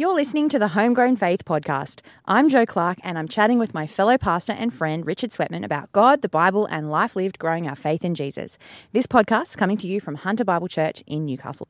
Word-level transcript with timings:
You're 0.00 0.14
listening 0.14 0.48
to 0.48 0.58
the 0.58 0.68
Homegrown 0.68 1.16
Faith 1.16 1.44
podcast. 1.44 2.00
I'm 2.24 2.48
Joe 2.48 2.64
Clark, 2.64 2.96
and 3.02 3.18
I'm 3.18 3.28
chatting 3.28 3.58
with 3.58 3.74
my 3.74 3.86
fellow 3.86 4.16
pastor 4.16 4.54
and 4.54 4.72
friend 4.72 5.06
Richard 5.06 5.28
Sweatman 5.28 5.62
about 5.62 5.92
God, 5.92 6.22
the 6.22 6.28
Bible, 6.30 6.64
and 6.64 6.90
life 6.90 7.14
lived 7.14 7.38
growing 7.38 7.68
our 7.68 7.74
faith 7.74 8.02
in 8.02 8.14
Jesus. 8.14 8.56
This 8.92 9.06
podcast 9.06 9.48
is 9.48 9.56
coming 9.56 9.76
to 9.76 9.86
you 9.86 10.00
from 10.00 10.14
Hunter 10.14 10.42
Bible 10.42 10.68
Church 10.68 11.04
in 11.06 11.26
Newcastle. 11.26 11.68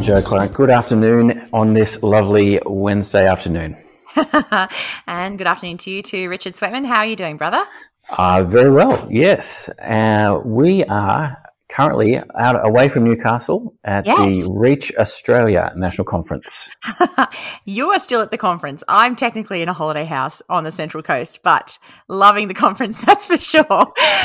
Joe 0.00 0.22
Clark, 0.22 0.52
good 0.52 0.70
afternoon 0.70 1.48
on 1.52 1.74
this 1.74 2.00
lovely 2.04 2.60
Wednesday 2.64 3.26
afternoon. 3.26 3.76
and 5.08 5.36
good 5.36 5.48
afternoon 5.48 5.78
to 5.78 5.90
you 5.90 6.00
too, 6.00 6.28
Richard 6.28 6.52
Sweatman. 6.52 6.86
How 6.86 6.98
are 6.98 7.06
you 7.06 7.16
doing, 7.16 7.38
brother? 7.38 7.64
Uh, 8.08 8.44
very 8.44 8.70
well, 8.70 9.04
yes. 9.10 9.68
Uh, 9.80 10.40
we 10.44 10.84
are 10.84 11.43
currently 11.74 12.16
out 12.38 12.64
away 12.64 12.88
from 12.88 13.02
Newcastle 13.02 13.74
at 13.82 14.06
yes. 14.06 14.46
the 14.46 14.54
Reach 14.54 14.94
Australia 14.96 15.72
National 15.74 16.04
Conference. 16.04 16.70
you 17.64 17.88
are 17.88 17.98
still 17.98 18.20
at 18.20 18.30
the 18.30 18.38
conference. 18.38 18.84
I'm 18.86 19.16
technically 19.16 19.60
in 19.60 19.68
a 19.68 19.72
holiday 19.72 20.04
house 20.04 20.40
on 20.48 20.62
the 20.62 20.70
Central 20.70 21.02
Coast, 21.02 21.40
but 21.42 21.80
loving 22.08 22.46
the 22.46 22.54
conference, 22.54 23.00
that's 23.04 23.26
for 23.26 23.38
sure. 23.38 23.64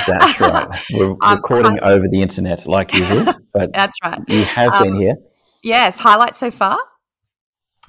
That's 0.07 0.39
right. 0.39 0.67
We're 0.93 1.15
um, 1.23 1.37
recording 1.37 1.79
over 1.81 2.07
the 2.07 2.21
internet 2.21 2.67
like 2.67 2.93
usual, 2.93 3.33
but 3.51 3.73
that's 3.73 3.97
right. 4.03 4.19
You 4.27 4.43
have 4.43 4.73
um, 4.73 4.83
been 4.83 4.95
here. 4.95 5.15
Yes. 5.63 5.97
Highlights 5.97 6.37
so 6.37 6.51
far? 6.51 6.77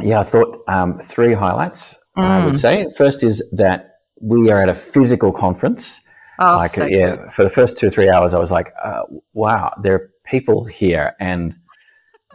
Yeah, 0.01 0.21
I 0.21 0.25
thought 0.25 0.63
um, 0.69 0.99
three 1.01 1.35
highlights, 1.35 1.99
mm. 2.17 2.25
I 2.25 2.47
would 2.47 2.55
mm. 2.55 2.59
say. 2.59 2.87
First 2.97 3.23
is 3.23 3.47
that 3.53 3.99
we 4.23 4.51
are 4.51 4.63
at 4.63 4.71
a 4.71 4.75
physical 4.75 5.33
conference. 5.33 6.01
Oh, 6.41 6.57
like 6.57 6.71
so 6.71 6.87
yeah, 6.87 7.17
good. 7.17 7.33
for 7.33 7.43
the 7.45 7.51
first 7.51 7.77
two 7.77 7.89
or 7.89 7.91
three 7.91 8.09
hours, 8.09 8.33
I 8.33 8.39
was 8.39 8.51
like, 8.51 8.73
uh, 8.83 9.03
"Wow, 9.35 9.73
there 9.83 9.95
are 9.95 10.11
people 10.25 10.65
here," 10.65 11.15
and 11.21 11.55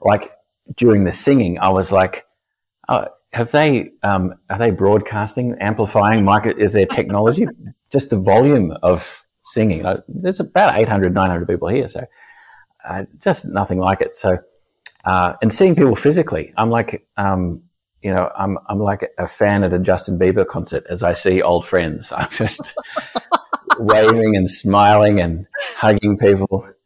like 0.01 0.31
during 0.77 1.03
the 1.05 1.11
singing, 1.11 1.57
I 1.59 1.69
was 1.69 1.91
like, 1.91 2.25
oh, 2.87 3.07
"Have 3.33 3.51
they 3.51 3.89
um, 4.03 4.35
are 4.51 4.59
they 4.59 4.69
broadcasting, 4.69 5.55
amplifying? 5.59 6.23
Market 6.23 6.59
is 6.59 6.71
their 6.71 6.85
technology? 6.85 7.47
Just 7.91 8.11
the 8.11 8.19
volume 8.19 8.71
of 8.83 9.25
singing. 9.41 9.81
Like, 9.83 10.01
there's 10.07 10.39
about 10.39 10.77
800, 10.79 11.13
900 11.13 11.47
people 11.47 11.67
here, 11.67 11.87
so 11.87 12.03
uh, 12.87 13.05
just 13.19 13.47
nothing 13.47 13.79
like 13.79 14.01
it." 14.01 14.15
So, 14.15 14.37
uh, 15.05 15.33
and 15.41 15.51
seeing 15.51 15.75
people 15.75 15.95
physically, 15.95 16.53
I'm 16.57 16.69
like, 16.69 17.07
um, 17.17 17.63
you 18.03 18.13
know, 18.13 18.31
I'm 18.37 18.59
I'm 18.69 18.79
like 18.79 19.09
a 19.17 19.27
fan 19.27 19.63
at 19.63 19.73
a 19.73 19.79
Justin 19.79 20.19
Bieber 20.19 20.45
concert 20.45 20.83
as 20.91 21.01
I 21.01 21.13
see 21.13 21.41
old 21.41 21.65
friends. 21.65 22.11
I'm 22.15 22.29
just 22.29 22.75
waving 23.79 24.35
and 24.35 24.49
smiling 24.49 25.19
and 25.19 25.47
hugging 25.75 26.17
people. 26.17 26.67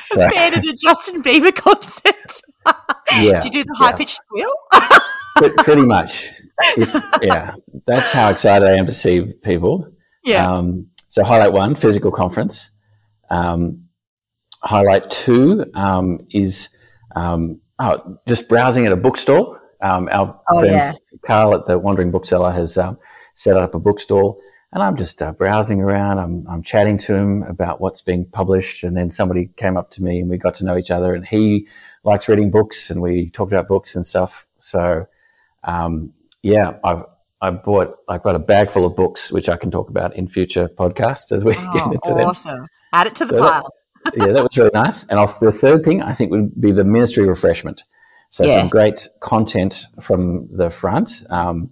So, 0.00 0.26
a 0.26 0.30
fan 0.30 0.54
of 0.54 0.62
the 0.62 0.76
Justin 0.82 1.22
Bieber 1.22 1.54
concert. 1.54 2.40
yeah. 3.20 3.38
Do 3.38 3.46
you 3.46 3.52
do 3.52 3.64
the 3.64 3.74
high 3.78 3.92
pitched 3.92 4.18
yeah. 4.34 4.46
squeal? 5.36 5.54
Pretty 5.64 5.82
much. 5.82 6.40
If, 6.76 6.92
yeah. 7.22 7.54
That's 7.86 8.10
how 8.10 8.30
excited 8.30 8.66
I 8.66 8.72
am 8.76 8.86
to 8.86 8.94
see 8.94 9.32
people. 9.44 9.92
Yeah. 10.24 10.50
Um, 10.50 10.88
so, 11.08 11.22
highlight 11.22 11.52
one 11.52 11.76
physical 11.76 12.10
conference. 12.10 12.70
Um, 13.30 13.84
highlight 14.64 15.10
two 15.10 15.64
um, 15.74 16.26
is 16.30 16.70
um, 17.14 17.60
oh, 17.78 18.18
just 18.26 18.48
browsing 18.48 18.86
at 18.86 18.92
a 18.92 18.96
bookstore. 18.96 19.60
Um, 19.82 20.08
our 20.10 20.40
oh, 20.50 20.60
friend 20.60 20.74
yeah. 20.74 20.92
Carl 21.24 21.54
at 21.54 21.66
the 21.66 21.78
Wandering 21.78 22.10
Bookseller 22.10 22.50
has 22.50 22.78
um, 22.78 22.98
set 23.34 23.56
up 23.56 23.74
a 23.74 23.78
bookstore 23.78 24.36
and 24.76 24.82
I'm 24.82 24.96
just 24.96 25.22
uh, 25.22 25.32
browsing 25.32 25.80
around. 25.80 26.18
I'm, 26.18 26.46
I'm 26.46 26.62
chatting 26.62 26.98
to 26.98 27.14
him 27.14 27.42
about 27.44 27.80
what's 27.80 28.02
being 28.02 28.26
published. 28.26 28.84
And 28.84 28.94
then 28.94 29.10
somebody 29.10 29.48
came 29.56 29.74
up 29.74 29.90
to 29.92 30.02
me 30.02 30.20
and 30.20 30.28
we 30.28 30.36
got 30.36 30.54
to 30.56 30.66
know 30.66 30.76
each 30.76 30.90
other. 30.90 31.14
And 31.14 31.24
he 31.24 31.66
likes 32.04 32.28
reading 32.28 32.50
books 32.50 32.90
and 32.90 33.00
we 33.00 33.30
talked 33.30 33.50
about 33.50 33.68
books 33.68 33.96
and 33.96 34.04
stuff. 34.04 34.46
So, 34.58 35.06
um, 35.64 36.12
yeah, 36.42 36.74
I've, 36.84 37.04
I 37.40 37.52
bought, 37.52 37.96
I've 38.06 38.22
got 38.22 38.34
a 38.34 38.38
bag 38.38 38.70
full 38.70 38.84
of 38.84 38.94
books, 38.94 39.32
which 39.32 39.48
I 39.48 39.56
can 39.56 39.70
talk 39.70 39.88
about 39.88 40.14
in 40.14 40.28
future 40.28 40.68
podcasts 40.68 41.32
as 41.32 41.42
we 41.42 41.54
oh, 41.56 41.72
get 41.72 41.86
into 41.86 42.12
them. 42.12 42.28
Awesome. 42.28 42.66
Add 42.92 43.06
it 43.06 43.14
to 43.14 43.24
the 43.24 43.36
so 43.36 43.40
pile. 43.40 43.72
That, 44.04 44.14
yeah, 44.18 44.26
that 44.26 44.42
was 44.42 44.58
really 44.58 44.72
nice. 44.74 45.04
And 45.04 45.18
I'll, 45.18 45.34
the 45.40 45.52
third 45.52 45.86
thing 45.86 46.02
I 46.02 46.12
think 46.12 46.30
would 46.32 46.60
be 46.60 46.72
the 46.72 46.84
ministry 46.84 47.26
refreshment. 47.26 47.82
So 48.28 48.44
yeah. 48.44 48.56
some 48.56 48.68
great 48.68 49.08
content 49.20 49.86
from 50.02 50.54
the 50.54 50.68
front. 50.68 51.24
Um, 51.30 51.70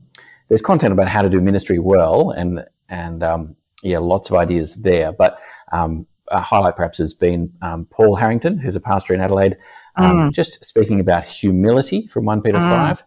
there's 0.48 0.62
content 0.62 0.94
about 0.94 1.08
how 1.08 1.20
to 1.20 1.28
do 1.28 1.42
ministry 1.42 1.78
well 1.78 2.30
and 2.30 2.64
and 2.88 3.22
um, 3.22 3.56
yeah, 3.82 3.98
lots 3.98 4.30
of 4.30 4.36
ideas 4.36 4.76
there. 4.76 5.12
But 5.12 5.38
um, 5.72 6.06
a 6.28 6.40
highlight 6.40 6.76
perhaps 6.76 6.98
has 6.98 7.14
been 7.14 7.52
um, 7.62 7.86
Paul 7.86 8.16
Harrington, 8.16 8.58
who's 8.58 8.76
a 8.76 8.80
pastor 8.80 9.14
in 9.14 9.20
Adelaide, 9.20 9.56
um, 9.96 10.16
mm. 10.16 10.32
just 10.32 10.64
speaking 10.64 11.00
about 11.00 11.24
humility 11.24 12.06
from 12.06 12.24
1 12.24 12.42
Peter 12.42 12.58
mm. 12.58 12.96
5. 12.96 13.02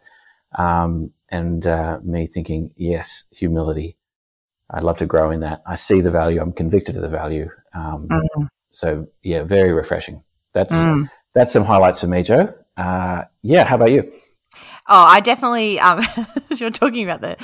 Um, 0.58 1.12
and 1.30 1.66
uh, 1.66 2.00
me 2.04 2.28
thinking, 2.28 2.72
yes, 2.76 3.26
humility. 3.32 3.98
I'd 4.70 4.84
love 4.84 4.98
to 4.98 5.06
grow 5.06 5.32
in 5.32 5.42
that. 5.42 5.62
I 5.66 5.76
see 5.76 6.02
the 6.02 6.12
value. 6.12 6.42
I'm 6.42 6.52
convicted 6.52 6.96
of 6.96 7.02
the 7.02 7.10
value. 7.10 7.50
Um, 7.74 8.08
mm. 8.10 8.48
So 8.72 9.08
yeah, 9.24 9.44
very 9.44 9.72
refreshing. 9.72 10.24
That's 10.54 10.74
mm. 10.74 11.10
that's 11.34 11.54
some 11.54 11.64
highlights 11.64 12.02
for 12.02 12.08
me, 12.08 12.24
Joe. 12.24 12.54
Uh, 12.76 13.24
yeah, 13.44 13.64
how 13.64 13.76
about 13.76 13.92
you? 13.92 14.12
Oh, 14.90 15.04
I 15.04 15.20
definitely. 15.20 15.80
Um, 15.80 16.02
you're 16.56 16.70
talking 16.70 17.04
about 17.04 17.22
the 17.22 17.36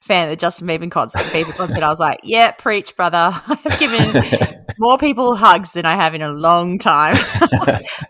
fan 0.00 0.28
the 0.28 0.36
Justin 0.36 0.66
Bieber 0.66 0.90
concert, 0.90 1.22
Bieber 1.32 1.54
concert, 1.54 1.82
I 1.82 1.88
was 1.88 2.00
like, 2.00 2.20
yeah, 2.24 2.50
preach, 2.50 2.96
brother. 2.96 3.30
I've 3.46 3.78
given 3.78 4.22
more 4.78 4.98
people 4.98 5.36
hugs 5.36 5.72
than 5.72 5.86
I 5.86 5.94
have 5.94 6.14
in 6.14 6.22
a 6.22 6.32
long 6.32 6.78
time. 6.78 7.16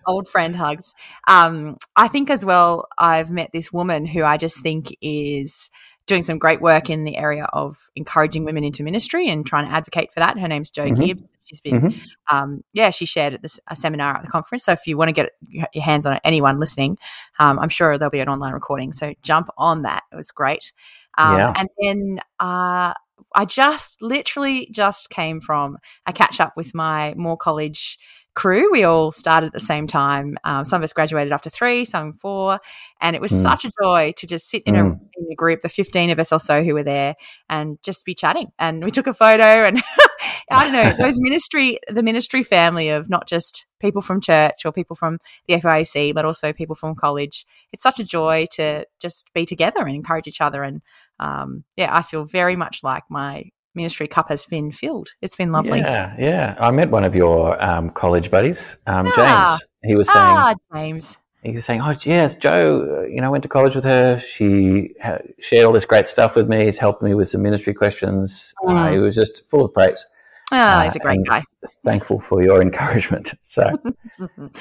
Old 0.06 0.26
friend 0.28 0.56
hugs. 0.56 0.94
Um, 1.28 1.76
I 1.96 2.08
think 2.08 2.30
as 2.30 2.44
well, 2.44 2.86
I've 2.98 3.30
met 3.30 3.50
this 3.52 3.72
woman 3.72 4.06
who 4.06 4.24
I 4.24 4.36
just 4.38 4.62
think 4.62 4.96
is 5.02 5.70
doing 6.06 6.22
some 6.22 6.38
great 6.38 6.60
work 6.60 6.90
in 6.90 7.04
the 7.04 7.16
area 7.16 7.44
of 7.52 7.90
encouraging 7.96 8.44
women 8.44 8.64
into 8.64 8.82
ministry 8.82 9.28
and 9.28 9.46
trying 9.46 9.66
to 9.66 9.72
advocate 9.72 10.12
for 10.12 10.20
that. 10.20 10.38
Her 10.38 10.48
name's 10.48 10.70
Jo 10.70 10.84
mm-hmm. 10.84 11.02
Gibbs. 11.02 11.30
She's 11.44 11.60
been, 11.60 11.80
mm-hmm. 11.80 12.36
um, 12.36 12.64
yeah, 12.72 12.90
she 12.90 13.04
shared 13.04 13.34
at 13.34 13.42
this 13.42 13.60
a 13.68 13.76
seminar 13.76 14.16
at 14.16 14.22
the 14.22 14.30
conference. 14.30 14.64
So 14.64 14.72
if 14.72 14.86
you 14.86 14.96
want 14.96 15.08
to 15.08 15.12
get 15.12 15.30
your 15.72 15.84
hands 15.84 16.06
on 16.06 16.14
it, 16.14 16.20
anyone 16.24 16.56
listening, 16.56 16.98
um, 17.38 17.58
I'm 17.58 17.68
sure 17.68 17.98
there'll 17.98 18.10
be 18.10 18.20
an 18.20 18.28
online 18.28 18.52
recording. 18.52 18.92
So 18.92 19.14
jump 19.22 19.48
on 19.58 19.82
that. 19.82 20.04
It 20.12 20.16
was 20.16 20.30
great. 20.30 20.72
Um, 21.18 21.38
yeah. 21.38 21.52
And 21.56 21.68
then 21.80 22.20
uh, 22.40 22.94
I 23.34 23.44
just 23.44 24.00
literally 24.02 24.68
just 24.72 25.10
came 25.10 25.40
from 25.40 25.78
a 26.06 26.12
catch 26.12 26.40
up 26.40 26.54
with 26.56 26.74
my 26.74 27.14
Moore 27.16 27.36
College 27.36 27.98
crew. 28.34 28.70
We 28.72 28.84
all 28.84 29.12
started 29.12 29.48
at 29.48 29.52
the 29.52 29.60
same 29.60 29.86
time. 29.86 30.36
Um, 30.44 30.64
some 30.64 30.80
of 30.80 30.84
us 30.84 30.92
graduated 30.92 31.32
after 31.32 31.50
three, 31.50 31.84
some 31.84 32.12
four, 32.12 32.60
and 33.00 33.14
it 33.14 33.22
was 33.22 33.32
mm. 33.32 33.42
such 33.42 33.64
a 33.64 33.70
joy 33.82 34.12
to 34.16 34.26
just 34.26 34.48
sit 34.48 34.62
in, 34.64 34.74
mm. 34.74 34.78
a, 34.78 34.82
in, 34.84 35.26
a, 35.30 35.34
group, 35.34 35.60
the 35.60 35.68
fifteen 35.68 36.10
of 36.10 36.18
us 36.18 36.32
or 36.32 36.38
so 36.38 36.62
who 36.62 36.74
were 36.74 36.82
there, 36.82 37.14
and 37.48 37.78
just 37.82 38.04
be 38.04 38.14
chatting. 38.14 38.52
And 38.58 38.84
we 38.84 38.90
took 38.90 39.06
a 39.06 39.14
photo, 39.14 39.64
and 39.64 39.82
I 40.50 40.64
don't 40.64 40.72
know 40.72 41.04
those 41.04 41.16
ministry, 41.20 41.78
the 41.88 42.02
ministry 42.02 42.42
family 42.42 42.88
of 42.88 43.10
not 43.10 43.28
just 43.28 43.66
people 43.80 44.00
from 44.00 44.20
church 44.20 44.64
or 44.64 44.72
people 44.72 44.96
from 44.96 45.18
the 45.46 45.54
FIEC, 45.54 46.14
but 46.14 46.24
also 46.24 46.52
people 46.52 46.76
from 46.76 46.94
college. 46.94 47.44
It's 47.72 47.82
such 47.82 47.98
a 47.98 48.04
joy 48.04 48.46
to 48.52 48.86
just 49.00 49.32
be 49.34 49.44
together 49.44 49.80
and 49.80 49.94
encourage 49.94 50.28
each 50.28 50.40
other. 50.40 50.62
And 50.62 50.80
um, 51.20 51.64
yeah, 51.76 51.96
I 51.96 52.02
feel 52.02 52.24
very 52.24 52.56
much 52.56 52.82
like 52.82 53.04
my 53.08 53.50
ministry 53.74 54.08
cup 54.08 54.28
has 54.28 54.44
been 54.44 54.70
filled. 54.70 55.08
It's 55.20 55.36
been 55.36 55.52
lovely. 55.52 55.78
Yeah, 55.78 56.14
yeah. 56.18 56.56
I 56.58 56.70
met 56.70 56.90
one 56.90 57.04
of 57.04 57.14
your 57.14 57.62
um, 57.64 57.90
college 57.90 58.30
buddies, 58.30 58.76
um, 58.86 59.06
ah, 59.08 59.58
James. 59.58 59.70
He 59.84 59.96
was 59.96 60.08
saying, 60.08 60.18
ah, 60.18 60.54
James. 60.74 61.18
He 61.42 61.50
was 61.50 61.66
saying, 61.66 61.80
"Oh, 61.80 61.94
yes, 62.04 62.36
Joe. 62.36 63.04
You 63.10 63.20
know, 63.20 63.32
went 63.32 63.42
to 63.42 63.48
college 63.48 63.74
with 63.74 63.84
her. 63.84 64.20
She 64.20 64.94
ha- 65.02 65.18
shared 65.40 65.66
all 65.66 65.72
this 65.72 65.84
great 65.84 66.06
stuff 66.06 66.36
with 66.36 66.48
me. 66.48 66.66
He's 66.66 66.78
helped 66.78 67.02
me 67.02 67.14
with 67.14 67.28
some 67.28 67.42
ministry 67.42 67.74
questions. 67.74 68.54
Mm. 68.64 68.76
Uh, 68.76 68.92
he 68.92 68.98
was 68.98 69.16
just 69.16 69.42
full 69.50 69.64
of 69.64 69.74
praise. 69.74 70.06
Oh, 70.52 70.56
uh, 70.56 70.82
he's 70.84 70.94
a 70.94 71.00
great 71.00 71.18
guy. 71.26 71.42
Thankful 71.84 72.20
for 72.20 72.42
your 72.42 72.62
encouragement. 72.62 73.34
So, 73.44 73.64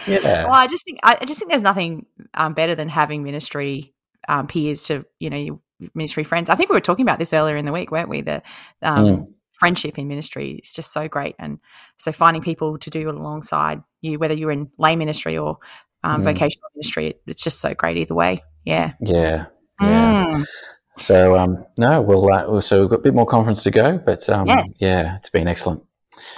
yeah. 0.06 0.44
Well, 0.44 0.52
I 0.52 0.68
just 0.68 0.84
think 0.84 1.00
I 1.02 1.24
just 1.24 1.40
think 1.40 1.50
there's 1.50 1.64
nothing 1.64 2.08
um, 2.34 2.54
better 2.54 2.76
than 2.76 2.90
having 2.90 3.24
ministry 3.24 3.94
um, 4.28 4.48
peers 4.48 4.84
to 4.88 5.06
you 5.18 5.30
know 5.30 5.62
ministry 5.94 6.24
friends. 6.24 6.50
I 6.50 6.56
think 6.56 6.70
we 6.70 6.76
were 6.76 6.82
talking 6.82 7.04
about 7.04 7.20
this 7.20 7.34
earlier 7.34 7.58
in 7.58 7.66
the 7.66 7.72
week, 7.72 7.92
weren't 7.92 8.10
we? 8.10 8.22
The 8.22 8.42
um, 8.82 9.06
mm. 9.06 9.34
friendship 9.54 9.98
in 9.98 10.08
ministry 10.08 10.60
is 10.64 10.72
just 10.72 10.92
so 10.94 11.08
great, 11.08 11.36
and 11.40 11.60
so 11.98 12.12
finding 12.12 12.42
people 12.42 12.78
to 12.80 12.90
do 12.90 13.10
it 13.10 13.16
alongside 13.16 13.82
you, 14.02 14.20
whether 14.20 14.34
you're 14.34 14.52
in 14.52 14.70
lay 14.78 14.96
ministry 14.96 15.38
or 15.38 15.58
um, 16.04 16.22
mm. 16.22 16.26
vocational 16.26 16.70
ministry, 16.76 17.16
it's 17.28 17.44
just 17.44 17.60
so 17.60 17.74
great 17.74 17.98
either 17.98 18.16
way. 18.16 18.44
Yeah, 18.66 18.94
yeah, 19.00 19.46
yeah. 19.80 20.26
Mm. 20.26 20.46
So 20.98 21.38
um, 21.38 21.66
no, 21.78 22.02
we'll 22.02 22.32
uh, 22.32 22.62
so 22.62 22.82
we've 22.82 22.90
got 22.90 23.00
a 23.00 23.04
bit 23.04 23.14
more 23.14 23.26
conference 23.26 23.64
to 23.64 23.72
go, 23.72 23.98
but 23.98 24.28
um, 24.30 24.46
yes. 24.48 24.70
yeah, 24.80 25.18
it's 25.18 25.30
been 25.30 25.48
excellent. 25.48 25.84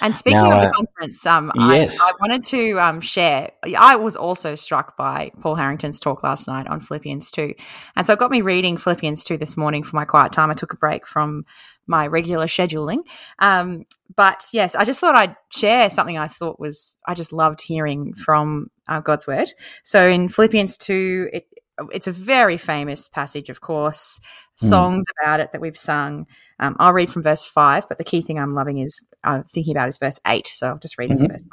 And 0.01 0.15
speaking 0.15 0.39
now, 0.39 0.51
of 0.51 0.61
the 0.61 0.67
uh, 0.67 0.71
conference, 0.71 1.25
um, 1.25 1.51
yes. 1.55 1.99
I, 1.99 2.09
I, 2.09 2.11
wanted 2.19 2.45
to 2.47 2.79
um, 2.79 3.01
share. 3.01 3.51
I 3.77 3.95
was 3.95 4.15
also 4.15 4.55
struck 4.55 4.95
by 4.97 5.31
Paul 5.41 5.55
Harrington's 5.55 5.99
talk 5.99 6.23
last 6.23 6.47
night 6.47 6.67
on 6.67 6.79
Philippians 6.79 7.31
2. 7.31 7.53
And 7.95 8.05
so 8.05 8.13
it 8.13 8.19
got 8.19 8.31
me 8.31 8.41
reading 8.41 8.77
Philippians 8.77 9.23
2 9.23 9.37
this 9.37 9.57
morning 9.57 9.83
for 9.83 9.95
my 9.95 10.05
quiet 10.05 10.31
time. 10.31 10.51
I 10.51 10.53
took 10.53 10.73
a 10.73 10.77
break 10.77 11.07
from 11.07 11.45
my 11.87 12.07
regular 12.07 12.45
scheduling. 12.45 12.99
Um, 13.39 13.85
but 14.15 14.45
yes, 14.53 14.75
I 14.75 14.85
just 14.85 14.99
thought 14.99 15.15
I'd 15.15 15.35
share 15.49 15.89
something 15.89 16.17
I 16.17 16.27
thought 16.27 16.59
was, 16.59 16.97
I 17.07 17.13
just 17.13 17.33
loved 17.33 17.61
hearing 17.61 18.13
from 18.13 18.69
uh, 18.87 18.99
God's 18.99 19.25
word. 19.25 19.49
So 19.81 20.07
in 20.07 20.29
Philippians 20.29 20.77
2, 20.77 21.29
it, 21.33 21.47
it's 21.91 22.07
a 22.07 22.11
very 22.11 22.57
famous 22.57 23.07
passage, 23.07 23.49
of 23.49 23.61
course, 23.61 24.19
hmm. 24.59 24.67
songs 24.67 25.05
mm. 25.07 25.23
about 25.23 25.39
it 25.39 25.51
that 25.51 25.61
we've 25.61 25.77
sung. 25.77 26.27
Um, 26.59 26.75
I'll 26.79 26.93
read 26.93 27.09
from 27.09 27.23
verse 27.23 27.45
5, 27.45 27.87
but 27.89 27.97
the 27.97 28.03
key 28.03 28.21
thing 28.21 28.39
I'm 28.39 28.53
loving 28.53 28.79
is 28.79 28.99
I'm 29.23 29.43
thinking 29.43 29.75
about 29.75 29.89
is 29.89 29.97
verse 29.97 30.19
8. 30.25 30.47
So 30.47 30.67
I'll 30.67 30.77
just 30.77 30.97
read 30.97 31.09
mm-hmm. 31.09 31.19
from 31.19 31.29
verse 31.29 31.43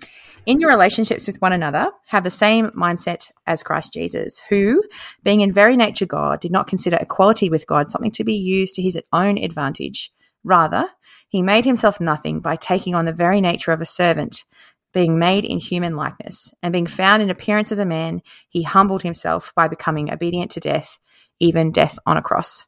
5. 0.00 0.08
In 0.44 0.60
your 0.60 0.70
relationships 0.70 1.28
with 1.28 1.40
one 1.40 1.52
another, 1.52 1.92
have 2.06 2.24
the 2.24 2.30
same 2.30 2.70
mindset 2.70 3.30
as 3.46 3.62
Christ 3.62 3.92
Jesus, 3.92 4.42
who, 4.48 4.82
being 5.22 5.40
in 5.40 5.52
very 5.52 5.76
nature 5.76 6.06
God, 6.06 6.40
did 6.40 6.50
not 6.50 6.66
consider 6.66 6.96
equality 6.96 7.48
with 7.48 7.66
God 7.68 7.88
something 7.88 8.10
to 8.12 8.24
be 8.24 8.34
used 8.34 8.74
to 8.74 8.82
his 8.82 9.00
own 9.12 9.38
advantage. 9.38 10.12
Rather, 10.42 10.88
he 11.28 11.42
made 11.42 11.64
himself 11.64 12.00
nothing 12.00 12.40
by 12.40 12.56
taking 12.56 12.96
on 12.96 13.04
the 13.04 13.12
very 13.12 13.40
nature 13.40 13.70
of 13.70 13.80
a 13.80 13.84
servant, 13.86 14.44
being 14.92 15.18
made 15.18 15.44
in 15.44 15.58
human 15.58 15.96
likeness, 15.96 16.52
and 16.62 16.72
being 16.72 16.86
found 16.86 17.22
in 17.22 17.30
appearance 17.30 17.72
as 17.72 17.78
a 17.78 17.86
man, 17.86 18.22
he 18.48 18.62
humbled 18.62 19.02
himself 19.02 19.52
by 19.54 19.68
becoming 19.68 20.12
obedient 20.12 20.50
to 20.52 20.60
death, 20.60 20.98
even 21.40 21.72
death 21.72 21.98
on 22.06 22.16
a 22.16 22.22
cross. 22.22 22.66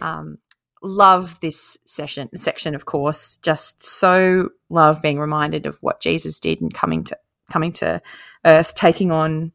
Um, 0.00 0.38
love 0.82 1.40
this 1.40 1.76
session 1.84 2.28
section 2.36 2.74
of 2.74 2.86
course 2.86 3.38
just 3.38 3.82
so 3.82 4.48
love 4.68 5.02
being 5.02 5.18
reminded 5.18 5.66
of 5.66 5.76
what 5.80 6.00
jesus 6.00 6.38
did 6.38 6.60
and 6.60 6.72
coming 6.72 7.02
to 7.02 7.18
coming 7.50 7.72
to 7.72 8.00
earth 8.44 8.74
taking 8.74 9.10
on 9.10 9.52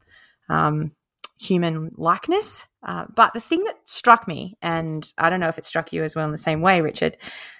um, 0.49 0.91
human 1.39 1.91
likeness 1.95 2.67
uh, 2.85 3.05
but 3.15 3.33
the 3.33 3.39
thing 3.39 3.63
that 3.63 3.75
struck 3.85 4.27
me 4.27 4.57
and 4.61 5.13
i 5.17 5.29
don't 5.29 5.39
know 5.39 5.47
if 5.47 5.57
it 5.57 5.65
struck 5.65 5.93
you 5.93 6.03
as 6.03 6.15
well 6.15 6.25
in 6.25 6.31
the 6.31 6.37
same 6.37 6.61
way 6.61 6.81
richard 6.81 7.15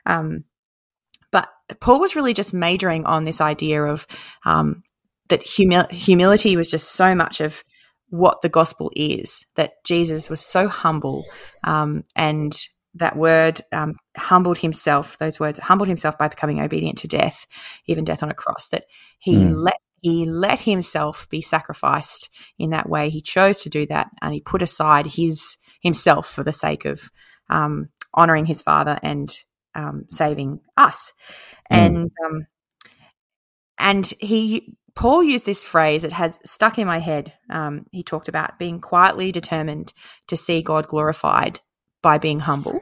um, 0.05 0.43
paul 1.79 1.99
was 1.99 2.15
really 2.15 2.33
just 2.33 2.53
majoring 2.53 3.05
on 3.05 3.23
this 3.23 3.41
idea 3.41 3.83
of 3.83 4.07
um, 4.45 4.83
that 5.29 5.43
humi- 5.43 5.91
humility 5.91 6.55
was 6.57 6.69
just 6.69 6.91
so 6.91 7.15
much 7.15 7.41
of 7.41 7.63
what 8.09 8.41
the 8.41 8.49
gospel 8.49 8.91
is 8.95 9.45
that 9.55 9.83
jesus 9.83 10.29
was 10.29 10.39
so 10.39 10.67
humble 10.67 11.25
um, 11.63 12.03
and 12.15 12.67
that 12.95 13.15
word 13.15 13.59
um, 13.71 13.95
humbled 14.17 14.59
himself 14.59 15.17
those 15.17 15.39
words 15.39 15.59
humbled 15.59 15.87
himself 15.87 16.17
by 16.17 16.27
becoming 16.27 16.59
obedient 16.59 16.97
to 16.97 17.07
death 17.07 17.47
even 17.87 18.03
death 18.03 18.23
on 18.23 18.29
a 18.29 18.35
cross 18.35 18.69
that 18.69 18.85
he 19.19 19.35
mm. 19.35 19.55
let 19.55 19.77
he 20.01 20.25
let 20.25 20.59
himself 20.59 21.27
be 21.29 21.41
sacrificed 21.41 22.29
in 22.59 22.71
that 22.71 22.89
way 22.89 23.09
he 23.09 23.21
chose 23.21 23.63
to 23.63 23.69
do 23.69 23.85
that 23.87 24.07
and 24.21 24.33
he 24.33 24.41
put 24.41 24.61
aside 24.61 25.07
his 25.07 25.57
himself 25.81 26.27
for 26.29 26.43
the 26.43 26.51
sake 26.51 26.85
of 26.85 27.09
um, 27.49 27.89
honoring 28.13 28.45
his 28.45 28.61
father 28.61 28.99
and 29.01 29.43
um, 29.75 30.05
saving 30.07 30.59
us 30.77 31.13
mm. 31.71 31.77
and 31.77 32.11
um, 32.25 32.47
and 33.77 34.13
he 34.19 34.75
Paul 34.95 35.23
used 35.23 35.45
this 35.45 35.65
phrase, 35.65 36.03
it 36.03 36.13
has 36.13 36.39
stuck 36.45 36.77
in 36.77 36.85
my 36.85 36.99
head. 36.99 37.33
Um, 37.49 37.85
he 37.91 38.03
talked 38.03 38.27
about 38.27 38.59
being 38.59 38.79
quietly 38.79 39.31
determined 39.31 39.93
to 40.27 40.37
see 40.37 40.61
God 40.61 40.87
glorified 40.87 41.59
by 42.01 42.17
being 42.19 42.39
humble. 42.39 42.79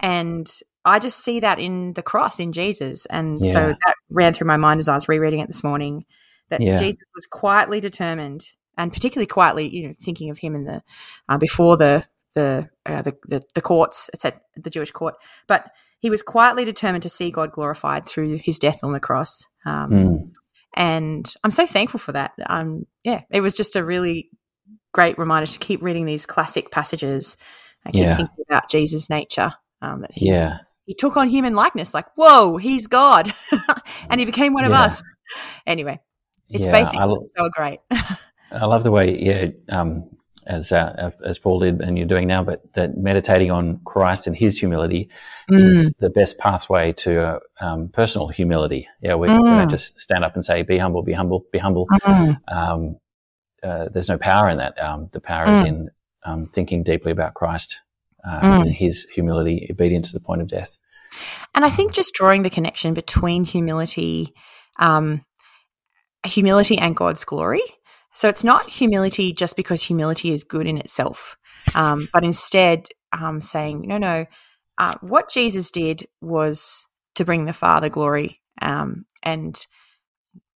And 0.00 0.50
I 0.84 0.98
just 0.98 1.22
see 1.22 1.40
that 1.40 1.58
in 1.58 1.92
the 1.92 2.02
cross 2.02 2.40
in 2.40 2.52
Jesus. 2.52 3.06
And 3.06 3.44
yeah. 3.44 3.52
so 3.52 3.60
that 3.68 3.94
ran 4.10 4.32
through 4.32 4.46
my 4.46 4.56
mind 4.56 4.80
as 4.80 4.88
I 4.88 4.94
was 4.94 5.08
rereading 5.08 5.40
it 5.40 5.48
this 5.48 5.64
morning 5.64 6.06
that 6.48 6.60
yeah. 6.60 6.76
Jesus 6.76 7.04
was 7.14 7.26
quietly 7.26 7.80
determined 7.80 8.52
and 8.78 8.92
particularly 8.92 9.26
quietly, 9.26 9.68
you 9.68 9.88
know, 9.88 9.94
thinking 10.00 10.30
of 10.30 10.38
him 10.38 10.54
in 10.54 10.64
the 10.64 10.82
uh, 11.28 11.38
before 11.38 11.76
the 11.76 12.04
the, 12.34 12.68
uh, 12.86 13.02
the, 13.02 13.16
the 13.24 13.42
the 13.54 13.60
courts, 13.60 14.10
etc., 14.14 14.40
the 14.56 14.70
Jewish 14.70 14.90
court, 14.90 15.14
but 15.46 15.70
he 15.98 16.10
was 16.10 16.22
quietly 16.22 16.64
determined 16.64 17.02
to 17.02 17.08
see 17.08 17.30
God 17.30 17.52
glorified 17.52 18.06
through 18.06 18.38
his 18.42 18.58
death 18.58 18.80
on 18.82 18.92
the 18.92 19.00
cross. 19.00 19.46
Um, 19.64 19.90
mm. 19.90 20.32
And 20.76 21.32
I'm 21.42 21.50
so 21.50 21.66
thankful 21.66 21.98
for 21.98 22.12
that. 22.12 22.32
Um, 22.46 22.86
yeah, 23.02 23.22
it 23.30 23.40
was 23.40 23.56
just 23.56 23.76
a 23.76 23.84
really 23.84 24.28
great 24.92 25.18
reminder 25.18 25.46
to 25.46 25.58
keep 25.58 25.82
reading 25.82 26.04
these 26.04 26.26
classic 26.26 26.70
passages 26.70 27.38
and 27.84 27.94
keep 27.94 28.02
yeah. 28.02 28.16
thinking 28.16 28.44
about 28.48 28.70
Jesus' 28.70 29.08
nature. 29.08 29.52
Um, 29.80 30.02
that 30.02 30.12
he, 30.12 30.28
yeah. 30.28 30.58
he 30.84 30.94
took 30.94 31.16
on 31.16 31.28
human 31.28 31.54
likeness, 31.54 31.94
like, 31.94 32.06
whoa, 32.14 32.56
he's 32.56 32.86
God. 32.86 33.32
and 34.10 34.20
he 34.20 34.26
became 34.26 34.52
one 34.52 34.64
yeah. 34.64 34.68
of 34.68 34.74
us. 34.74 35.02
Anyway, 35.66 35.98
it's 36.48 36.66
yeah, 36.66 36.72
basically 36.72 37.18
so 37.36 37.48
great. 37.52 37.80
I 38.52 38.64
love 38.66 38.84
the 38.84 38.92
way, 38.92 39.18
yeah, 39.18 39.50
um, 39.68 40.10
as 40.46 40.72
uh, 40.72 41.10
as 41.24 41.38
Paul 41.38 41.60
did 41.60 41.80
and 41.80 41.98
you're 41.98 42.06
doing 42.06 42.26
now, 42.26 42.42
but 42.42 42.62
that 42.74 42.96
meditating 42.96 43.50
on 43.50 43.80
Christ 43.84 44.26
and 44.26 44.36
His 44.36 44.58
humility 44.58 45.08
mm. 45.50 45.58
is 45.58 45.92
the 45.94 46.10
best 46.10 46.38
pathway 46.38 46.92
to 46.94 47.20
uh, 47.20 47.38
um, 47.60 47.88
personal 47.88 48.28
humility. 48.28 48.88
Yeah, 49.02 49.14
we, 49.14 49.28
mm. 49.28 49.42
we, 49.42 49.48
don't 49.48 49.70
just 49.70 50.00
stand 50.00 50.24
up 50.24 50.34
and 50.34 50.44
say, 50.44 50.62
"Be 50.62 50.78
humble, 50.78 51.02
be 51.02 51.12
humble, 51.12 51.44
be 51.52 51.58
humble." 51.58 51.86
Mm. 51.88 52.40
Um, 52.48 52.96
uh, 53.62 53.88
there's 53.88 54.08
no 54.08 54.18
power 54.18 54.48
in 54.48 54.58
that. 54.58 54.80
Um, 54.80 55.08
the 55.12 55.20
power 55.20 55.44
is 55.52 55.60
mm. 55.60 55.66
in 55.66 55.90
um, 56.24 56.46
thinking 56.46 56.82
deeply 56.82 57.12
about 57.12 57.34
Christ 57.34 57.80
uh, 58.24 58.40
mm. 58.40 58.60
and 58.62 58.72
his 58.72 59.06
humility, 59.12 59.66
obedience 59.70 60.12
to 60.12 60.18
the 60.18 60.24
point 60.24 60.42
of 60.42 60.48
death. 60.48 60.78
And 61.54 61.64
I 61.64 61.70
think 61.70 61.92
just 61.92 62.14
drawing 62.14 62.42
the 62.42 62.50
connection 62.50 62.94
between 62.94 63.44
humility, 63.44 64.34
um, 64.78 65.22
humility 66.24 66.78
and 66.78 66.94
God's 66.94 67.24
glory. 67.24 67.62
So 68.16 68.30
it's 68.30 68.42
not 68.42 68.70
humility 68.70 69.34
just 69.34 69.56
because 69.56 69.82
humility 69.82 70.32
is 70.32 70.42
good 70.42 70.66
in 70.66 70.78
itself, 70.78 71.36
um, 71.74 72.00
but 72.14 72.24
instead 72.24 72.88
um, 73.12 73.42
saying, 73.42 73.86
no, 73.86 73.98
no, 73.98 74.24
uh, 74.78 74.94
what 75.02 75.30
Jesus 75.30 75.70
did 75.70 76.08
was 76.22 76.86
to 77.16 77.26
bring 77.26 77.44
the 77.44 77.52
Father 77.52 77.90
glory. 77.90 78.40
Um, 78.62 79.04
and 79.22 79.54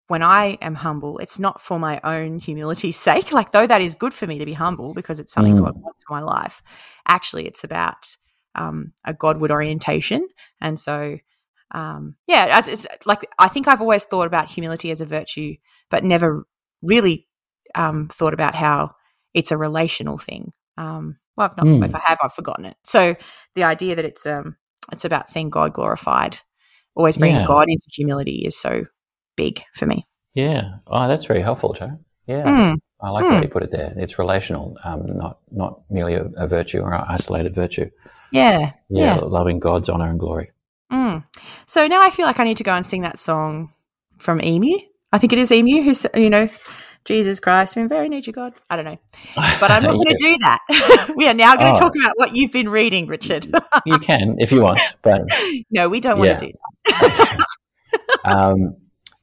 when 0.07 0.21
I 0.21 0.59
am 0.61 0.75
humble, 0.75 1.17
it's 1.17 1.39
not 1.39 1.59
for 1.59 1.79
my 1.79 1.99
own 2.03 2.37
humility's 2.37 2.95
sake. 3.09 3.31
Like, 3.31 3.51
though 3.51 3.65
that 3.65 3.81
is 3.81 3.95
good 3.95 4.13
for 4.13 4.27
me 4.27 4.37
to 4.37 4.45
be 4.45 4.53
humble 4.53 4.93
because 4.93 5.19
it's 5.19 5.33
something 5.33 5.55
mm. 5.55 5.65
God 5.65 5.81
wants 5.81 6.03
for 6.07 6.13
my 6.13 6.21
life, 6.21 6.61
actually, 7.07 7.47
it's 7.47 7.63
about 7.63 8.15
um, 8.53 8.93
a 9.03 9.15
Godward 9.15 9.49
orientation. 9.49 10.27
And 10.61 10.79
so, 10.79 11.17
um, 11.71 12.17
yeah, 12.27 12.61
it's 12.67 12.85
like 13.07 13.27
I 13.39 13.47
think 13.47 13.67
I've 13.67 13.81
always 13.81 14.03
thought 14.03 14.27
about 14.27 14.51
humility 14.51 14.91
as 14.91 15.01
a 15.01 15.07
virtue, 15.07 15.55
but 15.89 16.03
never 16.03 16.45
really 16.83 17.26
um, 17.75 18.07
thought 18.07 18.33
about 18.33 18.55
how 18.55 18.91
it's 19.33 19.51
a 19.51 19.57
relational 19.57 20.17
thing. 20.17 20.51
Um, 20.77 21.17
well, 21.35 21.47
I've 21.49 21.57
not, 21.57 21.65
mm. 21.65 21.85
if 21.85 21.93
I 21.93 22.01
have, 22.05 22.17
I've 22.21 22.33
forgotten 22.33 22.65
it. 22.65 22.75
So 22.83 23.15
the 23.55 23.63
idea 23.63 23.95
that 23.95 24.05
it's 24.05 24.25
um, 24.25 24.55
it's 24.91 25.05
about 25.05 25.29
seeing 25.29 25.49
God 25.49 25.73
glorified, 25.73 26.37
always 26.95 27.17
bringing 27.17 27.41
yeah. 27.41 27.47
God 27.47 27.67
into 27.69 27.85
humility 27.91 28.43
is 28.45 28.57
so 28.57 28.85
big 29.35 29.63
for 29.73 29.85
me. 29.85 30.03
Yeah. 30.33 30.77
Oh, 30.87 31.07
that's 31.07 31.25
very 31.25 31.41
helpful, 31.41 31.73
Joe. 31.73 31.99
Yeah. 32.25 32.43
Mm. 32.43 32.75
I 33.01 33.09
like 33.11 33.25
mm. 33.25 33.29
the 33.29 33.35
way 33.35 33.41
you 33.43 33.47
put 33.47 33.63
it 33.63 33.71
there. 33.71 33.93
It's 33.97 34.17
relational, 34.17 34.75
um, 34.83 35.05
not 35.05 35.39
not 35.51 35.81
merely 35.89 36.15
a, 36.15 36.25
a, 36.37 36.47
virtue 36.47 36.79
or 36.79 36.93
an 36.93 37.03
isolated 37.07 37.53
virtue. 37.53 37.89
Yeah. 38.31 38.71
Yeah. 38.89 39.15
yeah. 39.15 39.17
Loving 39.17 39.59
God's 39.59 39.89
honor 39.89 40.09
and 40.09 40.19
glory. 40.19 40.51
Mm. 40.91 41.23
So 41.65 41.87
now 41.87 42.01
I 42.01 42.09
feel 42.09 42.25
like 42.25 42.39
I 42.39 42.43
need 42.43 42.57
to 42.57 42.63
go 42.63 42.73
and 42.73 42.85
sing 42.85 43.01
that 43.01 43.19
song 43.19 43.71
from 44.17 44.41
Emu. 44.41 44.77
I 45.11 45.17
think 45.19 45.33
it 45.33 45.39
is 45.39 45.51
Emu 45.51 45.83
who's, 45.83 46.05
you 46.15 46.29
know, 46.29 46.49
Jesus 47.07 47.39
Christ, 47.39 47.77
in 47.77 47.87
very 47.87 48.09
nature 48.09 48.33
God. 48.33 48.53
I 48.69 48.75
don't 48.75 48.85
know. 48.85 48.99
But 49.59 49.71
I'm 49.71 49.83
not 49.83 49.93
going 49.93 50.05
to 50.05 50.17
do 50.17 50.37
that. 50.39 51.13
we 51.15 51.27
are 51.27 51.33
now 51.33 51.55
going 51.55 51.73
to 51.73 51.79
oh. 51.79 51.85
talk 51.85 51.95
about 51.95 52.13
what 52.17 52.35
you've 52.35 52.51
been 52.51 52.69
reading, 52.69 53.07
Richard. 53.07 53.47
you 53.85 53.97
can 53.97 54.35
if 54.39 54.51
you 54.51 54.61
want, 54.61 54.79
but. 55.01 55.21
No, 55.71 55.89
we 55.89 55.99
don't 55.99 56.21
yeah. 56.21 56.29
want 56.29 56.39
to 56.39 56.45
do 56.47 56.53
that. 56.85 57.45
um, 58.25 58.75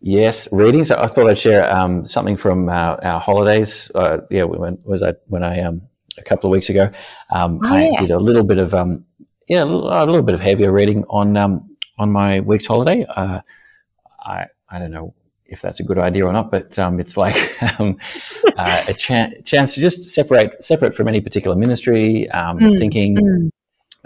Yes, 0.07 0.53
readings. 0.53 0.91
I 0.91 1.07
thought 1.07 1.31
I'd 1.31 1.39
share 1.39 1.65
um, 1.75 2.05
something 2.05 2.37
from 2.37 2.69
our, 2.69 3.03
our 3.03 3.19
holidays. 3.19 3.91
Uh, 3.95 4.19
yeah, 4.31 4.43
when 4.43 4.77
was 4.85 5.03
I 5.03 5.15
when 5.29 5.43
I 5.43 5.63
um, 5.63 5.81
a 6.19 6.23
couple 6.23 6.51
of 6.51 6.53
weeks 6.53 6.69
ago? 6.69 6.91
Um, 7.31 7.59
oh, 7.65 7.75
I 7.75 7.89
yeah. 7.89 8.01
did 8.01 8.11
a 8.11 8.19
little 8.19 8.45
bit 8.45 8.59
of 8.59 8.75
um, 8.75 9.07
yeah, 9.49 9.63
a 9.63 9.65
little, 9.65 9.89
a 9.89 10.05
little, 10.05 10.23
bit 10.23 10.35
of 10.35 10.43
heavier 10.43 10.73
reading 10.73 11.05
on 11.09 11.39
um, 11.39 11.75
on 11.97 12.13
my 12.13 12.41
week's 12.41 12.67
holiday. 12.67 13.07
Uh, 13.09 13.41
I 14.21 14.45
I 14.69 14.79
don't 14.79 14.91
know 14.91 15.15
if 15.47 15.61
that's 15.61 15.81
a 15.81 15.83
good 15.83 15.99
idea 15.99 16.27
or 16.27 16.33
not, 16.33 16.51
but 16.51 16.79
um, 16.79 16.99
it's 16.99 17.17
like 17.17 17.37
um, 17.81 17.97
uh, 18.57 18.85
a 18.89 18.95
chance 18.95 19.75
to 19.75 19.81
just 19.81 20.03
separate 20.11 20.63
separate 20.63 20.95
from 20.95 21.09
any 21.09 21.21
particular 21.21 21.57
ministry, 21.57 22.29
um, 22.31 22.59
mm, 22.59 22.79
thinking. 22.79 23.17
Mm. 23.17 23.51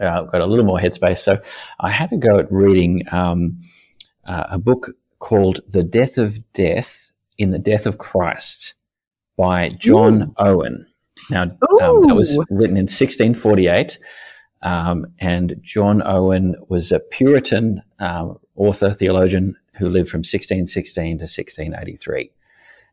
Uh, 0.01 0.23
got 0.23 0.41
a 0.41 0.47
little 0.47 0.65
more 0.65 0.79
headspace, 0.79 1.19
so 1.19 1.41
I 1.81 1.91
had 1.91 2.11
to 2.11 2.17
go 2.17 2.39
at 2.39 2.53
reading 2.53 3.03
um, 3.11 3.59
uh, 4.27 4.45
a 4.51 4.59
book 4.59 4.91
called 5.19 5.61
The 5.69 5.83
Death 5.83 6.19
of 6.19 6.53
Death 6.53 7.11
in 7.37 7.51
the 7.51 7.59
Death 7.59 7.85
of 7.85 7.99
Christ 7.99 8.75
by 9.37 9.71
John 9.71 10.23
Ooh. 10.23 10.35
Owen. 10.37 10.87
Now, 11.31 11.43
um, 11.43 11.51
that 12.07 12.15
was 12.15 12.37
written 12.49 12.77
in 12.77 12.87
1648. 12.87 13.99
Um, 14.63 15.07
and 15.21 15.57
John 15.61 16.03
Owen 16.05 16.57
was 16.69 16.91
a 16.91 17.01
Puritan 17.01 17.83
um, 18.01 18.39
author, 18.57 18.93
theologian 18.93 19.57
who 19.79 19.89
lived 19.89 20.09
from 20.09 20.19
1616 20.19 21.19
to 21.19 21.23
1683. 21.23 22.31